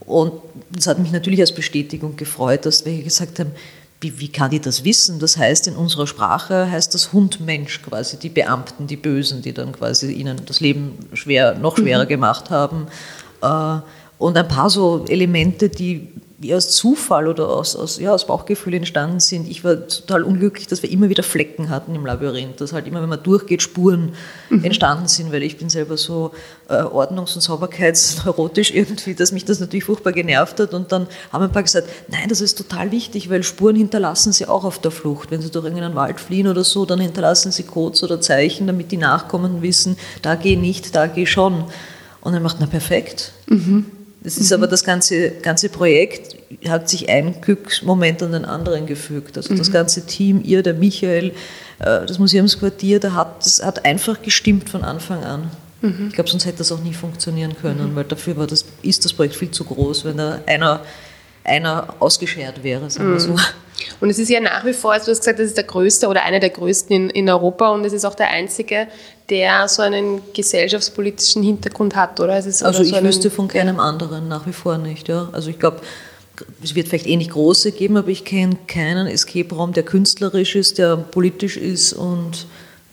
und 0.06 0.32
das 0.70 0.86
hat 0.86 0.98
mich 0.98 1.12
natürlich 1.12 1.40
als 1.40 1.52
Bestätigung 1.52 2.16
gefreut, 2.16 2.66
dass 2.66 2.84
wir 2.84 3.02
gesagt 3.02 3.38
haben, 3.38 3.52
wie, 4.00 4.20
wie 4.20 4.28
kann 4.28 4.52
ich 4.52 4.60
das 4.60 4.84
wissen? 4.84 5.18
Das 5.18 5.38
heißt, 5.38 5.66
in 5.66 5.76
unserer 5.76 6.06
Sprache 6.06 6.70
heißt 6.70 6.92
das 6.92 7.12
Hund-Mensch 7.12 7.80
quasi, 7.82 8.18
die 8.18 8.28
Beamten, 8.28 8.86
die 8.86 8.96
Bösen, 8.96 9.40
die 9.40 9.54
dann 9.54 9.72
quasi 9.72 10.12
ihnen 10.12 10.42
das 10.44 10.60
Leben 10.60 10.92
schwer, 11.14 11.54
noch 11.54 11.78
schwerer 11.78 12.04
mhm. 12.04 12.08
gemacht 12.08 12.50
haben. 12.50 12.86
Äh, 13.40 13.78
und 14.18 14.36
ein 14.36 14.48
paar 14.48 14.68
so 14.68 15.06
Elemente, 15.08 15.70
die 15.70 16.08
wie 16.36 16.52
aus 16.52 16.70
Zufall 16.70 17.28
oder 17.28 17.48
aus, 17.48 17.76
aus, 17.76 17.98
ja, 18.00 18.12
aus 18.12 18.26
Bauchgefühl 18.26 18.74
entstanden 18.74 19.20
sind. 19.20 19.48
Ich 19.48 19.62
war 19.62 19.86
total 19.86 20.24
unglücklich, 20.24 20.66
dass 20.66 20.82
wir 20.82 20.90
immer 20.90 21.08
wieder 21.08 21.22
Flecken 21.22 21.68
hatten 21.68 21.94
im 21.94 22.04
Labyrinth, 22.04 22.60
dass 22.60 22.72
halt 22.72 22.88
immer, 22.88 23.00
wenn 23.00 23.08
man 23.08 23.22
durchgeht, 23.22 23.62
Spuren 23.62 24.14
mhm. 24.50 24.64
entstanden 24.64 25.06
sind, 25.06 25.30
weil 25.32 25.44
ich 25.44 25.58
bin 25.58 25.70
selber 25.70 25.96
so 25.96 26.32
äh, 26.68 26.74
ordnungs- 26.82 27.36
und 27.36 27.40
sauberkeitsneurotisch 27.40 28.72
irgendwie, 28.72 29.14
dass 29.14 29.30
mich 29.30 29.44
das 29.44 29.60
natürlich 29.60 29.84
furchtbar 29.84 30.12
genervt 30.12 30.58
hat. 30.58 30.74
Und 30.74 30.90
dann 30.90 31.06
haben 31.32 31.44
ein 31.44 31.52
paar 31.52 31.62
gesagt, 31.62 31.88
nein, 32.08 32.28
das 32.28 32.40
ist 32.40 32.58
total 32.58 32.90
wichtig, 32.90 33.30
weil 33.30 33.44
Spuren 33.44 33.76
hinterlassen 33.76 34.32
sie 34.32 34.46
auch 34.46 34.64
auf 34.64 34.80
der 34.80 34.90
Flucht. 34.90 35.30
Wenn 35.30 35.40
sie 35.40 35.50
durch 35.50 35.64
irgendeinen 35.64 35.94
Wald 35.94 36.18
fliehen 36.18 36.48
oder 36.48 36.64
so, 36.64 36.84
dann 36.84 36.98
hinterlassen 36.98 37.52
sie 37.52 37.62
Codes 37.62 38.02
oder 38.02 38.20
Zeichen, 38.20 38.66
damit 38.66 38.90
die 38.90 38.96
Nachkommen 38.96 39.62
wissen, 39.62 39.96
da 40.22 40.34
geh 40.34 40.56
nicht, 40.56 40.96
da 40.96 41.06
geh 41.06 41.26
schon. 41.26 41.64
Und 42.20 42.34
er 42.34 42.40
macht, 42.40 42.56
na 42.58 42.66
perfekt. 42.66 43.32
Mhm. 43.46 43.86
Das 44.24 44.38
ist 44.38 44.50
mhm. 44.50 44.54
aber 44.54 44.66
das 44.66 44.84
ganze, 44.84 45.30
ganze 45.30 45.68
Projekt, 45.68 46.36
hat 46.66 46.88
sich 46.88 47.08
ein 47.10 47.40
Glücksmoment 47.40 48.22
an 48.22 48.32
den 48.32 48.44
anderen 48.44 48.86
gefügt. 48.86 49.36
Also 49.36 49.52
mhm. 49.52 49.58
das 49.58 49.70
ganze 49.70 50.06
Team, 50.06 50.40
ihr, 50.42 50.62
der 50.62 50.74
Michael, 50.74 51.32
äh, 51.78 52.06
das 52.06 52.18
Museumsquartier, 52.18 53.00
da 53.00 53.12
hat, 53.12 53.44
das 53.44 53.62
hat 53.62 53.84
einfach 53.84 54.22
gestimmt 54.22 54.70
von 54.70 54.82
Anfang 54.82 55.22
an. 55.22 55.50
Mhm. 55.82 56.06
Ich 56.08 56.14
glaube, 56.14 56.30
sonst 56.30 56.46
hätte 56.46 56.58
das 56.58 56.72
auch 56.72 56.80
nie 56.80 56.94
funktionieren 56.94 57.54
können, 57.60 57.92
mhm. 57.92 57.96
weil 57.96 58.04
dafür 58.04 58.36
war 58.38 58.46
das, 58.46 58.64
ist 58.82 59.04
das 59.04 59.12
Projekt 59.12 59.36
viel 59.36 59.50
zu 59.50 59.64
groß, 59.64 60.06
wenn 60.06 60.16
da 60.16 60.40
einer, 60.46 60.80
einer 61.44 61.94
ausgeschert 62.00 62.62
wäre, 62.62 62.90
sagen 62.90 63.12
wir 63.12 63.20
so. 63.20 63.32
Mhm. 63.32 63.40
Und 64.00 64.10
es 64.10 64.18
ist 64.18 64.30
ja 64.30 64.40
nach 64.40 64.64
wie 64.64 64.72
vor, 64.72 64.92
also 64.92 65.06
du 65.06 65.10
hast 65.10 65.20
gesagt, 65.20 65.38
das 65.38 65.48
ist 65.48 65.56
der 65.56 65.64
größte 65.64 66.08
oder 66.08 66.24
einer 66.24 66.40
der 66.40 66.50
größten 66.50 66.94
in, 66.94 67.10
in 67.10 67.28
Europa 67.28 67.70
und 67.70 67.84
es 67.84 67.92
ist 67.92 68.04
auch 68.04 68.14
der 68.14 68.30
einzige, 68.30 68.86
der 69.30 69.68
so 69.68 69.82
einen 69.82 70.20
gesellschaftspolitischen 70.32 71.42
Hintergrund 71.42 71.96
hat, 71.96 72.20
oder? 72.20 72.34
also 72.34 72.48
ich 72.82 72.94
so 72.94 73.02
wüsste 73.02 73.30
von 73.30 73.48
keinem 73.48 73.80
anderen 73.80 74.28
nach 74.28 74.46
wie 74.46 74.52
vor 74.52 74.78
nicht. 74.78 75.08
Ja. 75.08 75.28
Also 75.32 75.50
ich 75.50 75.58
glaube, 75.58 75.80
es 76.62 76.74
wird 76.74 76.88
vielleicht 76.88 77.06
ähnlich 77.06 77.30
große 77.30 77.72
geben, 77.72 77.96
aber 77.96 78.08
ich 78.08 78.24
kenne 78.24 78.56
keinen 78.66 79.06
Escape-Raum, 79.06 79.72
der 79.72 79.82
künstlerisch 79.82 80.56
ist, 80.56 80.78
der 80.78 80.96
politisch 80.96 81.56
ist 81.56 81.92
und 81.92 82.46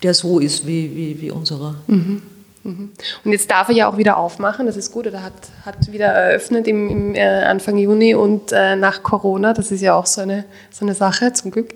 der 0.03 0.13
so 0.13 0.39
ist 0.39 0.65
wie, 0.65 0.95
wie, 0.95 1.21
wie 1.21 1.31
unserer. 1.31 1.75
Mhm. 1.87 2.21
Mhm. 2.63 2.91
Und 3.23 3.31
jetzt 3.31 3.49
darf 3.49 3.69
er 3.69 3.75
ja 3.75 3.89
auch 3.89 3.97
wieder 3.97 4.17
aufmachen, 4.17 4.65
das 4.67 4.77
ist 4.77 4.91
gut, 4.91 5.07
er 5.07 5.23
hat, 5.23 5.33
hat 5.65 5.91
wieder 5.91 6.07
eröffnet 6.07 6.67
im, 6.67 6.89
im 6.89 7.15
äh, 7.15 7.21
Anfang 7.21 7.77
Juni 7.77 8.13
und 8.13 8.51
äh, 8.51 8.75
nach 8.75 9.01
Corona, 9.01 9.53
das 9.53 9.71
ist 9.71 9.81
ja 9.81 9.95
auch 9.95 10.05
so 10.05 10.21
eine, 10.21 10.45
so 10.69 10.85
eine 10.85 10.93
Sache, 10.93 11.33
zum 11.33 11.51
Glück. 11.51 11.69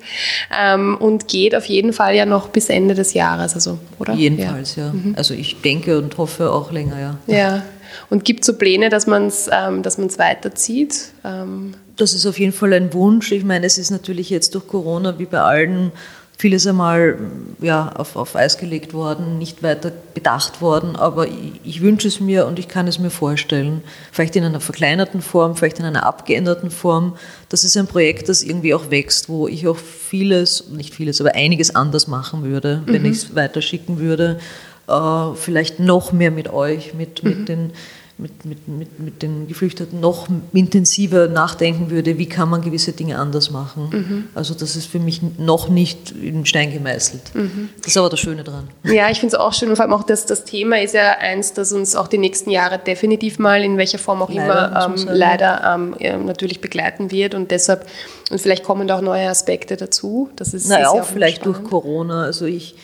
Ähm, 0.58 0.98
und 0.98 1.28
geht 1.28 1.56
auf 1.56 1.66
jeden 1.66 1.94
Fall 1.94 2.16
ja 2.16 2.26
noch 2.26 2.50
bis 2.50 2.70
Ende 2.70 2.94
des 2.94 3.14
Jahres, 3.14 3.56
also, 3.56 3.80
oder? 4.00 4.14
Jedenfalls, 4.14 4.76
ja. 4.76 4.88
ja. 4.88 4.94
Mhm. 4.94 5.16
Also 5.18 5.34
ich 5.34 5.62
denke 5.62 5.98
und 5.98 6.18
hoffe 6.18 6.52
auch 6.52 6.72
länger, 6.72 7.00
ja. 7.00 7.18
Ja. 7.28 7.64
Und 8.10 8.26
gibt 8.26 8.42
es 8.42 8.48
so 8.48 8.54
Pläne, 8.54 8.90
dass 8.90 9.08
man 9.08 9.28
es 9.28 9.50
ähm, 9.52 9.84
weiterzieht? 9.84 11.12
Ähm 11.24 11.74
das 11.96 12.14
ist 12.14 12.26
auf 12.26 12.40
jeden 12.40 12.52
Fall 12.52 12.74
ein 12.74 12.94
Wunsch. 12.94 13.32
Ich 13.32 13.44
meine, 13.44 13.66
es 13.66 13.78
ist 13.78 13.90
natürlich 13.90 14.30
jetzt 14.30 14.54
durch 14.54 14.68
Corona 14.68 15.18
wie 15.18 15.26
bei 15.26 15.40
allen 15.40 15.92
vieles 16.38 16.68
einmal 16.68 17.18
ja, 17.62 17.90
auf, 17.96 18.16
auf 18.16 18.36
Eis 18.36 18.58
gelegt 18.58 18.94
worden, 18.94 19.38
nicht 19.38 19.64
weiter 19.64 19.92
bedacht 20.14 20.62
worden, 20.62 20.96
aber 20.96 21.28
ich, 21.28 21.62
ich, 21.64 21.82
wünsche 21.82 22.08
es 22.08 22.20
mir 22.20 22.46
und 22.46 22.60
ich 22.60 22.68
kann 22.68 22.88
es 22.88 23.00
mir 23.00 23.10
vorstellen, 23.10 23.82
vielleicht 24.12 24.36
in 24.36 24.44
einer 24.44 24.60
verkleinerten 24.60 25.22
Form, 25.22 25.56
vielleicht 25.56 25.80
in 25.80 25.86
einer 25.86 26.06
abgeänderten 26.06 26.72
Form. 26.72 27.18
Das 27.50 27.64
ist 27.64 27.78
ein 27.78 27.88
Projekt, 27.88 28.28
das 28.28 28.44
irgendwie 28.44 28.74
auch 28.74 28.92
wächst, 28.92 29.30
wo 29.30 29.48
ich 29.48 29.68
auch 29.68 29.78
vieles, 29.78 30.70
nicht 30.70 30.94
vieles, 30.94 31.22
aber 31.22 31.36
einiges 31.36 31.74
anders 31.74 32.08
machen 32.08 32.44
würde, 32.44 32.82
wenn 32.86 33.04
mhm. 33.04 33.12
ich 33.12 33.18
es 33.18 33.36
weiterschicken 33.36 34.00
würde. 34.00 34.40
Äh, 34.88 35.36
vielleicht 35.36 35.80
noch 35.80 36.12
mehr 36.12 36.32
mit 36.32 36.52
euch, 36.52 36.94
mit, 36.94 37.24
mhm. 37.24 37.30
mit 37.30 37.50
den 37.50 37.72
mit, 38.18 38.46
mit, 38.46 38.68
mit, 38.68 39.00
mit 39.00 39.22
den 39.22 39.48
Geflüchteten 39.48 40.00
noch 40.00 40.28
intensiver 40.54 41.28
nachdenken 41.28 41.90
würde, 41.90 42.18
wie 42.18 42.28
kann 42.28 42.50
man 42.50 42.62
gewisse 42.62 42.94
Dinge 42.94 43.20
anders 43.20 43.52
machen. 43.52 43.90
Mhm. 43.92 44.24
Also 44.34 44.54
das 44.54 44.78
ist 44.78 44.86
für 44.86 45.00
mich 45.00 45.22
noch 45.38 45.68
nicht 45.68 46.12
in 46.12 46.46
Stein 46.46 46.72
gemeißelt. 46.72 47.36
Mhm. 47.36 47.70
Das 47.80 47.88
ist 47.88 47.98
aber 47.98 48.10
das 48.10 48.22
Schöne 48.22 48.46
dran. 48.46 48.70
Ja, 48.84 49.10
ich 49.10 49.20
finde 49.20 49.36
es 49.36 49.42
auch 49.42 49.54
schön 49.54 49.70
und 49.70 49.76
vor 49.76 49.84
allem 49.84 49.94
auch 49.94 50.04
das, 50.04 50.26
das 50.26 50.46
Thema 50.46 50.82
ist 50.82 50.94
ja 50.94 51.18
eins, 51.20 51.52
das 51.54 51.74
uns 51.74 51.96
auch 51.98 52.08
die 52.08 52.18
nächsten 52.18 52.52
Jahre 52.52 52.80
definitiv 52.80 53.38
mal, 53.38 53.62
in 53.62 53.78
welcher 53.78 54.00
Form 54.00 54.22
auch 54.22 54.30
leider, 54.30 54.68
immer, 54.70 54.96
ähm, 54.98 55.08
leider 55.12 55.96
ähm, 56.00 56.26
natürlich 56.26 56.62
begleiten 56.62 57.12
wird 57.12 57.36
und 57.36 57.52
deshalb, 57.52 57.86
und 58.32 58.40
vielleicht 58.40 58.64
kommen 58.64 58.88
da 58.88 58.98
auch 58.98 59.02
neue 59.02 59.28
Aspekte 59.28 59.76
dazu. 59.76 60.30
Das 60.38 60.54
ist, 60.54 60.70
naja, 60.70 60.84
ist 60.84 60.88
auch, 60.88 61.02
auch 61.02 61.06
vielleicht 61.06 61.42
spannend. 61.42 61.58
durch 61.58 61.70
Corona. 61.70 62.24
Also 62.24 62.46
ich 62.46 62.76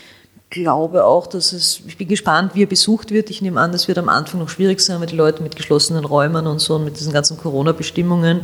glaube 0.52 1.06
auch, 1.06 1.26
dass 1.26 1.54
es, 1.54 1.82
ich 1.88 1.98
bin 1.98 2.08
gespannt, 2.08 2.52
wie 2.54 2.64
er 2.64 2.68
besucht 2.68 3.10
wird. 3.10 3.32
Ich 3.32 3.42
nehme 3.42 3.60
an, 3.60 3.72
das 3.72 3.88
wird 3.88 3.98
am 3.98 4.10
Anfang 4.10 4.40
noch 4.40 4.50
schwierig 4.50 4.82
sein, 4.82 5.00
weil 5.00 5.08
die 5.08 5.16
Leute 5.16 5.42
mit 5.42 5.56
geschlossenen 5.56 6.06
Räumen 6.06 6.46
und 6.46 6.60
so 6.60 6.76
und 6.76 6.84
mit 6.84 7.00
diesen 7.00 7.14
ganzen 7.14 7.38
Corona-Bestimmungen. 7.38 8.42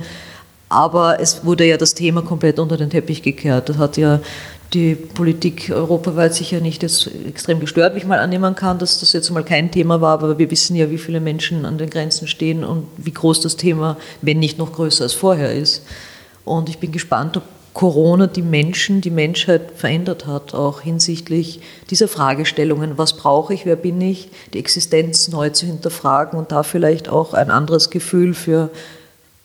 Aber 0.70 1.20
es 1.20 1.46
wurde 1.46 1.66
ja 1.66 1.78
das 1.78 1.94
Thema 1.94 2.22
komplett 2.24 2.60
unter 2.60 2.78
den 2.78 2.90
Teppich 2.90 3.22
gekehrt. 3.22 3.70
Das 3.70 3.78
hat 3.78 3.98
ja 3.98 4.20
die 4.74 4.96
Politik 4.96 5.70
europaweit 5.70 6.34
sicher 6.34 6.60
nicht 6.60 6.82
jetzt 6.82 7.10
extrem 7.28 7.60
gestört, 7.60 7.94
wie 7.94 8.00
ich 8.00 8.06
mal 8.06 8.20
annehmen 8.20 8.56
kann, 8.56 8.80
dass 8.80 9.00
das 9.00 9.14
jetzt 9.14 9.30
mal 9.30 9.44
kein 9.44 9.72
Thema 9.72 10.02
war, 10.02 10.14
aber 10.14 10.38
wir 10.38 10.52
wissen 10.52 10.76
ja, 10.76 10.90
wie 10.90 10.98
viele 10.98 11.22
Menschen 11.22 11.66
an 11.66 11.78
den 11.78 11.90
Grenzen 11.90 12.28
stehen 12.28 12.66
und 12.66 12.86
wie 12.98 13.14
groß 13.14 13.42
das 13.42 13.56
Thema, 13.56 13.98
wenn 14.22 14.40
nicht 14.40 14.58
noch 14.58 14.74
größer 14.74 15.04
als 15.04 15.14
vorher 15.14 15.54
ist. 15.54 15.84
Und 16.44 16.68
ich 16.68 16.80
bin 16.80 16.92
gespannt, 16.92 17.38
ob 17.38 17.44
Corona 17.78 18.26
die 18.26 18.42
Menschen, 18.42 19.02
die 19.02 19.12
Menschheit 19.12 19.62
verändert 19.76 20.26
hat, 20.26 20.56
auch 20.56 20.82
hinsichtlich 20.82 21.60
dieser 21.92 22.08
Fragestellungen, 22.08 22.98
was 22.98 23.14
brauche 23.14 23.54
ich, 23.54 23.68
wer 23.68 23.76
bin 23.76 24.02
ich, 24.02 24.30
die 24.56 24.58
Existenz 24.58 25.28
neu 25.28 25.52
zu 25.52 25.68
hinterfragen 25.68 26.40
und 26.40 26.52
da 26.52 26.64
vielleicht 26.64 27.08
auch 27.08 27.36
ein 27.36 27.52
anderes 27.52 27.92
Gefühl 27.92 28.34
für 28.34 28.72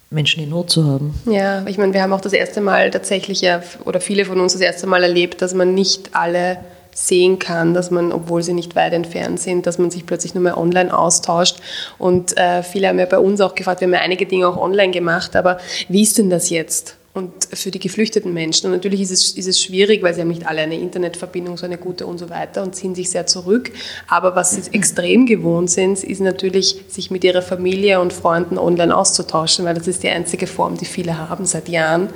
Menschen 0.08 0.42
in 0.42 0.48
Not 0.48 0.70
zu 0.70 0.86
haben. 0.86 1.14
Ja, 1.26 1.66
ich 1.66 1.76
meine, 1.76 1.92
wir 1.92 2.00
haben 2.00 2.14
auch 2.14 2.22
das 2.22 2.32
erste 2.32 2.62
Mal 2.62 2.90
tatsächlich, 2.90 3.42
ja, 3.42 3.62
oder 3.84 4.00
viele 4.00 4.24
von 4.24 4.40
uns 4.40 4.54
das 4.54 4.62
erste 4.62 4.86
Mal 4.86 5.02
erlebt, 5.02 5.42
dass 5.42 5.52
man 5.52 5.74
nicht 5.74 6.14
alle 6.14 6.56
sehen 6.94 7.38
kann, 7.38 7.74
dass 7.74 7.90
man, 7.90 8.12
obwohl 8.12 8.42
sie 8.42 8.54
nicht 8.54 8.74
weit 8.74 8.94
entfernt 8.94 9.40
sind, 9.40 9.66
dass 9.66 9.76
man 9.76 9.90
sich 9.90 10.06
plötzlich 10.06 10.34
nur 10.34 10.42
mehr 10.42 10.56
online 10.56 10.96
austauscht. 10.96 11.58
Und 11.98 12.34
äh, 12.38 12.62
viele 12.62 12.88
haben 12.88 12.98
ja 12.98 13.04
bei 13.04 13.18
uns 13.18 13.42
auch 13.42 13.54
gefragt, 13.54 13.82
wir 13.82 13.88
haben 13.88 13.94
ja 13.94 14.00
einige 14.00 14.24
Dinge 14.24 14.48
auch 14.48 14.56
online 14.56 14.90
gemacht, 14.90 15.36
aber 15.36 15.58
wie 15.90 16.02
ist 16.02 16.16
denn 16.16 16.30
das 16.30 16.48
jetzt? 16.48 16.96
Und 17.14 17.30
für 17.52 17.70
die 17.70 17.78
geflüchteten 17.78 18.32
Menschen. 18.32 18.66
Und 18.66 18.72
natürlich 18.72 19.02
ist 19.02 19.10
es, 19.10 19.30
ist 19.32 19.46
es 19.46 19.60
schwierig, 19.60 20.02
weil 20.02 20.14
sie 20.14 20.22
haben 20.22 20.28
nicht 20.28 20.46
alle 20.46 20.62
eine 20.62 20.78
Internetverbindung, 20.78 21.58
so 21.58 21.66
eine 21.66 21.76
gute 21.76 22.06
und 22.06 22.18
so 22.18 22.30
weiter 22.30 22.62
und 22.62 22.74
ziehen 22.74 22.94
sich 22.94 23.10
sehr 23.10 23.26
zurück. 23.26 23.70
Aber 24.08 24.34
was 24.34 24.52
sie 24.52 24.62
extrem 24.72 25.26
gewohnt 25.26 25.70
sind, 25.70 26.02
ist 26.02 26.20
natürlich, 26.20 26.84
sich 26.88 27.10
mit 27.10 27.22
ihrer 27.24 27.42
Familie 27.42 28.00
und 28.00 28.12
Freunden 28.12 28.56
online 28.56 28.96
auszutauschen, 28.96 29.64
weil 29.66 29.74
das 29.74 29.88
ist 29.88 30.02
die 30.02 30.08
einzige 30.08 30.46
Form, 30.46 30.78
die 30.78 30.86
viele 30.86 31.28
haben 31.28 31.44
seit 31.44 31.68
Jahren. 31.68 32.08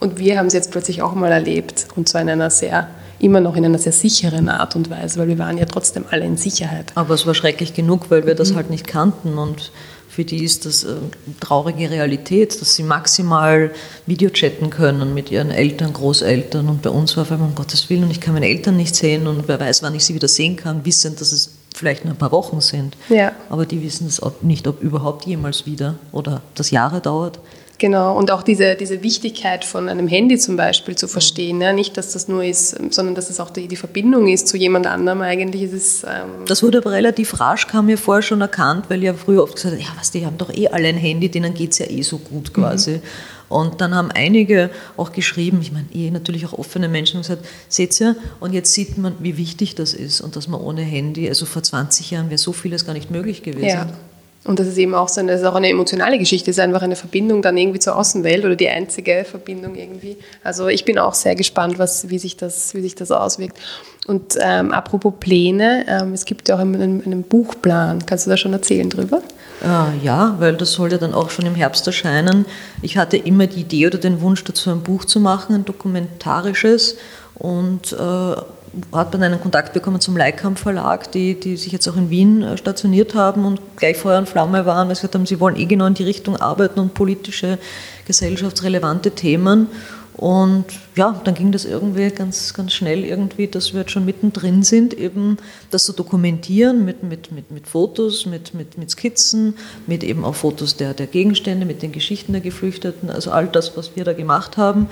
Und 0.00 0.18
wir 0.18 0.38
haben 0.38 0.46
es 0.46 0.54
jetzt 0.54 0.70
plötzlich 0.70 1.02
auch 1.02 1.14
mal 1.14 1.30
erlebt 1.30 1.88
und 1.96 2.08
zwar 2.08 2.22
in 2.22 2.30
einer 2.30 2.50
sehr 2.50 2.88
immer 3.20 3.40
noch 3.40 3.56
in 3.56 3.64
einer 3.64 3.78
sehr 3.78 3.90
sicheren 3.90 4.48
Art 4.48 4.76
und 4.76 4.90
Weise, 4.90 5.18
weil 5.18 5.26
wir 5.26 5.38
waren 5.38 5.58
ja 5.58 5.64
trotzdem 5.64 6.04
alle 6.08 6.24
in 6.24 6.36
Sicherheit. 6.36 6.92
Aber 6.94 7.14
es 7.14 7.26
war 7.26 7.34
schrecklich 7.34 7.74
genug, 7.74 8.10
weil 8.10 8.26
wir 8.26 8.36
das 8.36 8.54
halt 8.54 8.70
nicht 8.70 8.86
kannten 8.86 9.38
und 9.38 9.72
für 10.18 10.24
die 10.24 10.42
ist 10.42 10.66
das 10.66 10.82
äh, 10.82 10.96
traurige 11.38 11.92
Realität, 11.92 12.60
dass 12.60 12.74
sie 12.74 12.82
maximal 12.82 13.70
Videochatten 14.06 14.68
können 14.68 15.14
mit 15.14 15.30
ihren 15.30 15.52
Eltern, 15.52 15.92
Großeltern 15.92 16.68
und 16.68 16.82
bei 16.82 16.90
uns 16.90 17.16
war 17.16 17.22
auf 17.22 17.30
einmal 17.30 17.48
um 17.48 17.54
Gottes 17.54 17.88
Willen 17.88 18.02
und 18.02 18.10
ich 18.10 18.20
kann 18.20 18.34
meine 18.34 18.48
Eltern 18.48 18.76
nicht 18.76 18.96
sehen 18.96 19.28
und 19.28 19.46
wer 19.46 19.60
weiß, 19.60 19.84
wann 19.84 19.94
ich 19.94 20.04
sie 20.04 20.16
wieder 20.16 20.26
sehen 20.26 20.56
kann, 20.56 20.84
wissend, 20.84 21.20
dass 21.20 21.30
es 21.30 21.52
vielleicht 21.72 22.04
nur 22.04 22.14
ein 22.14 22.18
paar 22.18 22.32
Wochen 22.32 22.60
sind. 22.60 22.96
Ja. 23.08 23.30
Aber 23.48 23.64
die 23.64 23.80
wissen 23.80 24.08
es 24.08 24.20
nicht, 24.42 24.66
ob 24.66 24.82
überhaupt 24.82 25.24
jemals 25.24 25.66
wieder 25.66 25.94
oder 26.10 26.42
das 26.56 26.72
Jahre 26.72 27.00
dauert. 27.00 27.38
Genau, 27.78 28.18
und 28.18 28.32
auch 28.32 28.42
diese, 28.42 28.74
diese 28.74 29.04
Wichtigkeit 29.04 29.64
von 29.64 29.88
einem 29.88 30.08
Handy 30.08 30.36
zum 30.36 30.56
Beispiel 30.56 30.96
zu 30.96 31.06
verstehen. 31.06 31.60
Ja? 31.60 31.72
Nicht, 31.72 31.96
dass 31.96 32.12
das 32.12 32.26
nur 32.26 32.42
ist, 32.42 32.76
sondern 32.92 33.14
dass 33.14 33.30
es 33.30 33.38
auch 33.38 33.50
die, 33.50 33.68
die 33.68 33.76
Verbindung 33.76 34.26
ist 34.26 34.48
zu 34.48 34.56
jemand 34.56 34.88
anderem. 34.88 35.22
Eigentlich 35.22 35.62
ist 35.62 35.72
es. 35.72 36.02
Ähm 36.02 36.44
das 36.46 36.64
wurde 36.64 36.78
aber 36.78 36.90
relativ 36.90 37.38
rasch, 37.38 37.68
kam 37.68 37.86
mir 37.86 37.96
vorher 37.96 38.22
schon 38.22 38.40
erkannt, 38.40 38.86
weil 38.88 39.04
ja 39.04 39.14
früher 39.14 39.44
oft 39.44 39.54
gesagt 39.54 39.78
ja, 39.78 39.86
was, 39.96 40.10
die 40.10 40.26
haben 40.26 40.36
doch 40.38 40.52
eh 40.52 40.66
alle 40.68 40.88
ein 40.88 40.96
Handy, 40.96 41.28
denen 41.28 41.54
geht 41.54 41.70
es 41.70 41.78
ja 41.78 41.86
eh 41.86 42.02
so 42.02 42.18
gut 42.18 42.52
quasi. 42.52 42.96
Mhm. 42.96 43.02
Und 43.48 43.80
dann 43.80 43.94
haben 43.94 44.10
einige 44.10 44.70
auch 44.96 45.12
geschrieben, 45.12 45.60
ich 45.62 45.72
meine, 45.72 45.86
eh 45.94 46.10
natürlich 46.10 46.46
auch 46.46 46.52
offene 46.52 46.88
Menschen 46.88 47.20
gesagt, 47.20 47.46
seht 47.68 47.98
ihr, 48.00 48.16
und 48.40 48.52
jetzt 48.52 48.74
sieht 48.74 48.98
man, 48.98 49.14
wie 49.20 49.36
wichtig 49.36 49.76
das 49.76 49.94
ist 49.94 50.20
und 50.20 50.36
dass 50.36 50.48
man 50.48 50.60
ohne 50.60 50.82
Handy, 50.82 51.28
also 51.28 51.46
vor 51.46 51.62
20 51.62 52.10
Jahren 52.10 52.28
wäre 52.28 52.38
so 52.38 52.52
vieles 52.52 52.84
gar 52.84 52.92
nicht 52.92 53.10
möglich 53.10 53.42
gewesen. 53.42 53.68
Ja. 53.68 53.86
Und 54.44 54.58
das 54.58 54.66
ist 54.66 54.78
eben 54.78 54.94
auch 54.94 55.08
so 55.08 55.20
eine, 55.20 55.32
ist 55.32 55.44
auch 55.44 55.56
eine 55.56 55.68
emotionale 55.68 56.18
Geschichte, 56.18 56.50
es 56.50 56.56
ist 56.56 56.62
einfach 56.62 56.82
eine 56.82 56.96
Verbindung 56.96 57.42
dann 57.42 57.56
irgendwie 57.56 57.80
zur 57.80 57.96
Außenwelt 57.96 58.44
oder 58.44 58.56
die 58.56 58.68
einzige 58.68 59.26
Verbindung 59.28 59.74
irgendwie. 59.74 60.16
Also 60.42 60.68
ich 60.68 60.84
bin 60.84 60.98
auch 60.98 61.14
sehr 61.14 61.34
gespannt, 61.34 61.78
was, 61.78 62.08
wie, 62.08 62.18
sich 62.18 62.36
das, 62.36 62.72
wie 62.74 62.80
sich 62.80 62.94
das 62.94 63.10
auswirkt. 63.10 63.58
Und 64.06 64.38
ähm, 64.40 64.72
apropos 64.72 65.12
Pläne, 65.20 65.84
ähm, 65.86 66.14
es 66.14 66.24
gibt 66.24 66.48
ja 66.48 66.54
auch 66.54 66.60
einen, 66.60 67.04
einen, 67.04 67.22
Buchplan. 67.24 68.06
Kannst 68.06 68.24
du 68.24 68.30
da 68.30 68.38
schon 68.38 68.54
erzählen 68.54 68.88
drüber? 68.88 69.20
Äh, 69.62 70.02
ja, 70.02 70.34
weil 70.38 70.56
das 70.56 70.72
soll 70.72 70.90
ja 70.90 70.98
dann 70.98 71.12
auch 71.12 71.28
schon 71.28 71.44
im 71.44 71.54
Herbst 71.54 71.86
erscheinen. 71.86 72.46
Ich 72.80 72.96
hatte 72.96 73.18
immer 73.18 73.48
die 73.48 73.60
Idee 73.60 73.88
oder 73.88 73.98
den 73.98 74.22
Wunsch 74.22 74.44
dazu, 74.44 74.70
ein 74.70 74.82
Buch 74.82 75.04
zu 75.04 75.20
machen, 75.20 75.56
ein 75.56 75.64
dokumentarisches. 75.66 76.96
Und 77.34 77.92
äh, 77.92 78.34
hat 78.92 79.12
man 79.12 79.22
einen 79.22 79.40
Kontakt 79.40 79.72
bekommen 79.72 80.00
zum 80.00 80.16
Leikamp 80.16 80.58
Verlag, 80.58 81.10
die, 81.12 81.38
die 81.38 81.56
sich 81.56 81.72
jetzt 81.72 81.88
auch 81.88 81.96
in 81.96 82.10
Wien 82.10 82.42
äh, 82.42 82.56
stationiert 82.56 83.14
haben 83.14 83.44
und 83.44 83.60
gleich 83.76 83.96
Feuer 83.96 84.18
und 84.18 84.28
Flamme 84.28 84.66
waren, 84.66 84.88
weil 84.88 84.96
sie 84.96 85.02
gesagt 85.02 85.14
haben, 85.14 85.26
sie 85.26 85.40
wollen 85.40 85.56
eh 85.56 85.66
genau 85.66 85.86
in 85.86 85.94
die 85.94 86.04
Richtung 86.04 86.36
arbeiten 86.36 86.80
und 86.80 86.94
politische, 86.94 87.58
gesellschaftsrelevante 88.06 89.12
Themen. 89.12 89.68
Und 90.18 90.64
ja, 90.96 91.20
dann 91.22 91.34
ging 91.34 91.52
das 91.52 91.64
irgendwie 91.64 92.10
ganz, 92.10 92.52
ganz 92.52 92.72
schnell 92.72 93.04
irgendwie, 93.04 93.46
dass 93.46 93.72
wir 93.72 93.82
jetzt 93.82 93.92
schon 93.92 94.04
mittendrin 94.04 94.64
sind, 94.64 94.92
eben 94.92 95.36
das 95.70 95.84
zu 95.84 95.92
dokumentieren 95.92 96.84
mit, 96.84 97.04
mit, 97.04 97.30
mit, 97.30 97.52
mit 97.52 97.68
Fotos, 97.68 98.26
mit, 98.26 98.52
mit, 98.52 98.76
mit 98.78 98.90
Skizzen, 98.90 99.54
mit 99.86 100.02
eben 100.02 100.24
auch 100.24 100.34
Fotos 100.34 100.76
der, 100.76 100.92
der 100.92 101.06
Gegenstände, 101.06 101.66
mit 101.66 101.82
den 101.82 101.92
Geschichten 101.92 102.32
der 102.32 102.40
Geflüchteten, 102.40 103.10
also 103.10 103.30
all 103.30 103.46
das, 103.46 103.76
was 103.76 103.94
wir 103.94 104.02
da 104.02 104.12
gemacht 104.12 104.56
haben. 104.56 104.88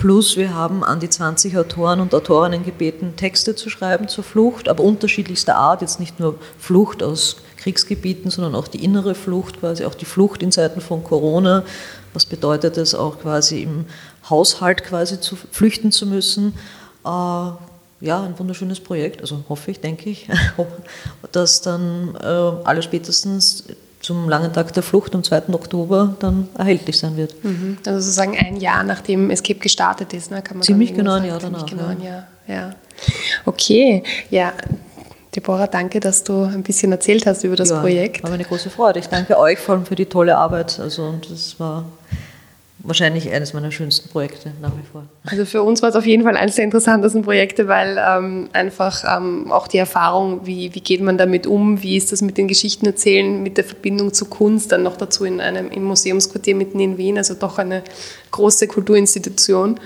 Plus 0.00 0.38
wir 0.38 0.54
haben 0.54 0.82
an 0.82 0.98
die 0.98 1.10
20 1.10 1.58
Autoren 1.58 2.00
und 2.00 2.14
Autorinnen 2.14 2.64
gebeten, 2.64 3.16
Texte 3.16 3.54
zu 3.54 3.68
schreiben 3.68 4.08
zur 4.08 4.24
Flucht, 4.24 4.70
aber 4.70 4.82
unterschiedlichster 4.82 5.56
Art, 5.56 5.82
jetzt 5.82 6.00
nicht 6.00 6.18
nur 6.18 6.38
Flucht 6.58 7.02
aus 7.02 7.36
Kriegsgebieten, 7.58 8.30
sondern 8.30 8.54
auch 8.54 8.66
die 8.66 8.82
innere 8.82 9.14
Flucht, 9.14 9.60
quasi 9.60 9.84
auch 9.84 9.94
die 9.94 10.06
Flucht 10.06 10.42
in 10.42 10.52
Zeiten 10.52 10.80
von 10.80 11.04
Corona. 11.04 11.64
Was 12.14 12.24
bedeutet 12.24 12.78
es 12.78 12.94
auch 12.94 13.20
quasi 13.20 13.62
im 13.62 13.84
Haushalt 14.30 14.84
quasi 14.84 15.20
zu 15.20 15.36
flüchten 15.36 15.92
zu 15.92 16.06
müssen? 16.06 16.54
Äh, 17.04 17.08
ja, 18.00 18.22
ein 18.22 18.38
wunderschönes 18.38 18.80
Projekt, 18.80 19.20
also 19.20 19.44
hoffe 19.50 19.70
ich, 19.70 19.80
denke 19.80 20.08
ich, 20.08 20.28
dass 21.32 21.60
dann 21.60 22.14
äh, 22.14 22.24
alle 22.24 22.80
spätestens 22.80 23.64
zum 24.00 24.28
langen 24.28 24.52
Tag 24.52 24.72
der 24.72 24.82
Flucht 24.82 25.14
am 25.14 25.22
2. 25.22 25.52
Oktober 25.52 26.16
dann 26.20 26.48
erhältlich 26.56 26.98
sein 26.98 27.16
wird. 27.16 27.34
Mhm. 27.44 27.78
Also 27.86 28.00
sozusagen 28.00 28.36
ein 28.36 28.56
Jahr 28.56 28.82
nachdem 28.82 29.30
Escape 29.30 29.60
gestartet 29.60 30.12
ist, 30.14 30.30
ne, 30.30 30.42
kann 30.42 30.56
man 30.56 30.62
Ziemlich 30.64 30.94
genau 30.94 31.14
ein 31.14 31.24
Jahr 31.24 31.38
danach. 31.38 31.66
Genau 31.66 31.86
ein 31.86 32.02
Jahr, 32.02 32.26
ja. 32.46 32.70
Okay, 33.44 34.02
ja. 34.30 34.52
Deborah, 35.34 35.68
danke, 35.68 36.00
dass 36.00 36.24
du 36.24 36.42
ein 36.42 36.64
bisschen 36.64 36.90
erzählt 36.90 37.24
hast 37.24 37.44
über 37.44 37.54
das 37.54 37.70
ja, 37.70 37.80
Projekt. 37.80 38.22
War 38.22 38.30
mir 38.30 38.34
eine 38.34 38.44
große 38.44 38.68
Freude. 38.68 38.98
Ich 38.98 39.06
danke 39.06 39.38
euch 39.38 39.58
vor 39.60 39.76
allem 39.76 39.86
für 39.86 39.94
die 39.94 40.06
tolle 40.06 40.36
Arbeit. 40.36 40.80
Also, 40.80 41.04
und 41.04 41.30
das 41.30 41.60
war 41.60 41.84
wahrscheinlich 42.82 43.30
eines 43.30 43.52
meiner 43.52 43.70
schönsten 43.70 44.08
Projekte 44.08 44.52
nach 44.60 44.72
wie 44.72 44.86
vor. 44.90 45.04
Also 45.24 45.44
für 45.44 45.62
uns 45.62 45.82
war 45.82 45.90
es 45.90 45.96
auf 45.96 46.06
jeden 46.06 46.22
Fall 46.22 46.36
eines 46.36 46.56
der 46.56 46.64
interessantesten 46.64 47.22
Projekte, 47.22 47.68
weil 47.68 47.98
ähm, 47.98 48.48
einfach 48.52 49.04
ähm, 49.16 49.52
auch 49.52 49.68
die 49.68 49.78
Erfahrung, 49.78 50.46
wie, 50.46 50.74
wie 50.74 50.80
geht 50.80 51.00
man 51.00 51.18
damit 51.18 51.46
um, 51.46 51.82
wie 51.82 51.96
ist 51.96 52.12
das 52.12 52.22
mit 52.22 52.38
den 52.38 52.48
Geschichten 52.48 52.86
erzählen, 52.86 53.42
mit 53.42 53.56
der 53.56 53.64
Verbindung 53.64 54.12
zu 54.12 54.24
Kunst, 54.26 54.72
dann 54.72 54.82
noch 54.82 54.96
dazu 54.96 55.24
in 55.24 55.40
einem 55.40 55.70
im 55.70 55.84
Museumsquartier 55.84 56.54
mitten 56.54 56.80
in 56.80 56.96
Wien, 56.96 57.18
also 57.18 57.34
doch 57.34 57.58
eine 57.58 57.82
große 58.30 58.66
Kulturinstitution. 58.66 59.78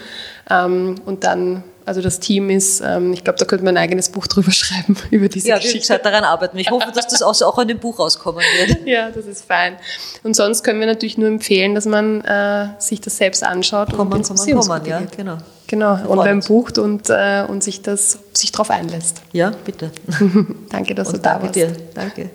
Ähm, 0.51 0.97
und 1.05 1.25
dann 1.25 1.65
also 1.87 2.01
das 2.01 2.19
Team 2.21 2.51
ist, 2.51 2.83
ähm, 2.85 3.13
ich 3.13 3.25
glaube, 3.25 3.39
da 3.39 3.45
könnte 3.45 3.65
man 3.65 3.77
ein 3.77 3.83
eigenes 3.83 4.09
Buch 4.09 4.27
drüber 4.27 4.51
schreiben, 4.53 4.97
über 5.11 5.29
diese 5.29 5.49
ja, 5.49 5.59
Geschichte. 5.59 5.93
Ja, 5.93 5.99
daran 5.99 6.25
arbeiten. 6.25 6.59
Ich 6.59 6.71
hoffe, 6.71 6.91
dass 6.95 7.07
das 7.09 7.23
auch 7.23 7.59
an 7.59 7.69
dem 7.69 7.79
Buch 7.79 7.99
rauskommen 7.99 8.43
wird. 8.59 8.79
ja, 8.87 9.11
das 9.11 9.27
ist 9.27 9.45
fein. 9.45 9.77
Und 10.23 10.35
sonst 10.35 10.63
können 10.63 10.81
wir 10.81 10.87
natürlich 10.87 11.19
nur 11.19 11.29
empfehlen, 11.29 11.75
dass 11.75 11.87
man 11.87 12.23
äh, 12.23 12.69
sich 12.79 13.01
das 13.01 13.17
selbst 13.17 13.43
anschaut. 13.43 13.93
Kommen, 13.93 14.13
und 14.13 14.27
kommen, 14.27 14.39
kommen, 14.39 14.87
ja, 14.87 15.03
genau. 15.17 15.39
Genau, 15.67 15.99
online 16.09 16.41
bucht 16.41 16.79
und, 16.79 17.09
äh, 17.09 17.45
und 17.49 17.65
sich, 17.65 17.81
das, 17.81 18.19
sich 18.35 18.53
darauf 18.53 18.71
einlässt. 18.71 19.23
Ja, 19.33 19.53
bitte. 19.65 19.91
danke, 20.71 20.95
dass 20.95 21.09
und 21.09 21.17
du 21.17 21.21
da 21.21 21.39
danke 21.39 21.45
warst. 21.45 21.57
Dir. 21.57 21.73
Danke. 21.95 22.31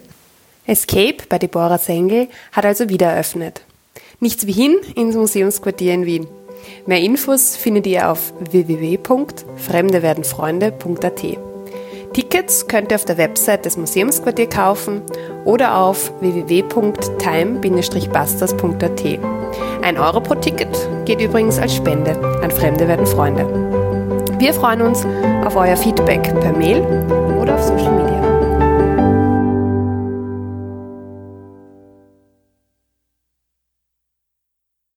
Escape 0.66 1.18
bei 1.30 1.38
Deborah 1.38 1.78
Sengel 1.78 2.28
hat 2.52 2.66
also 2.66 2.90
wieder 2.90 3.08
eröffnet. 3.08 3.62
Nichts 4.20 4.46
wie 4.46 4.52
hin 4.52 4.76
ins 4.96 5.16
Museumsquartier 5.16 5.94
in 5.94 6.06
Wien. 6.06 6.28
Mehr 6.86 7.02
Infos 7.02 7.56
findet 7.56 7.88
ihr 7.88 8.12
auf 8.12 8.34
www.fremdewerdenfreunde.at. 8.40 11.24
Tickets 12.14 12.68
könnt 12.68 12.92
ihr 12.92 12.96
auf 12.96 13.06
der 13.06 13.18
Website 13.18 13.64
des 13.66 13.78
Museumsquartier 13.78 14.50
kaufen 14.50 15.02
oder 15.46 15.78
auf 15.78 16.12
www.time-busters.at. 16.22 19.20
Ein 19.82 19.98
Euro 19.98 20.20
pro 20.20 20.36
Ticket 20.36 20.68
geht 21.06 21.22
übrigens 21.22 21.58
als 21.60 21.74
Spende 21.76 22.12
an 22.42 22.52
Fremde 22.52 22.86
werden 22.88 23.06
Freunde. 23.06 23.46
Wir 24.40 24.54
freuen 24.54 24.82
uns 24.82 25.06
auf 25.46 25.56
euer 25.56 25.78
Feedback 25.78 26.24
per 26.42 26.52
Mail 26.54 26.82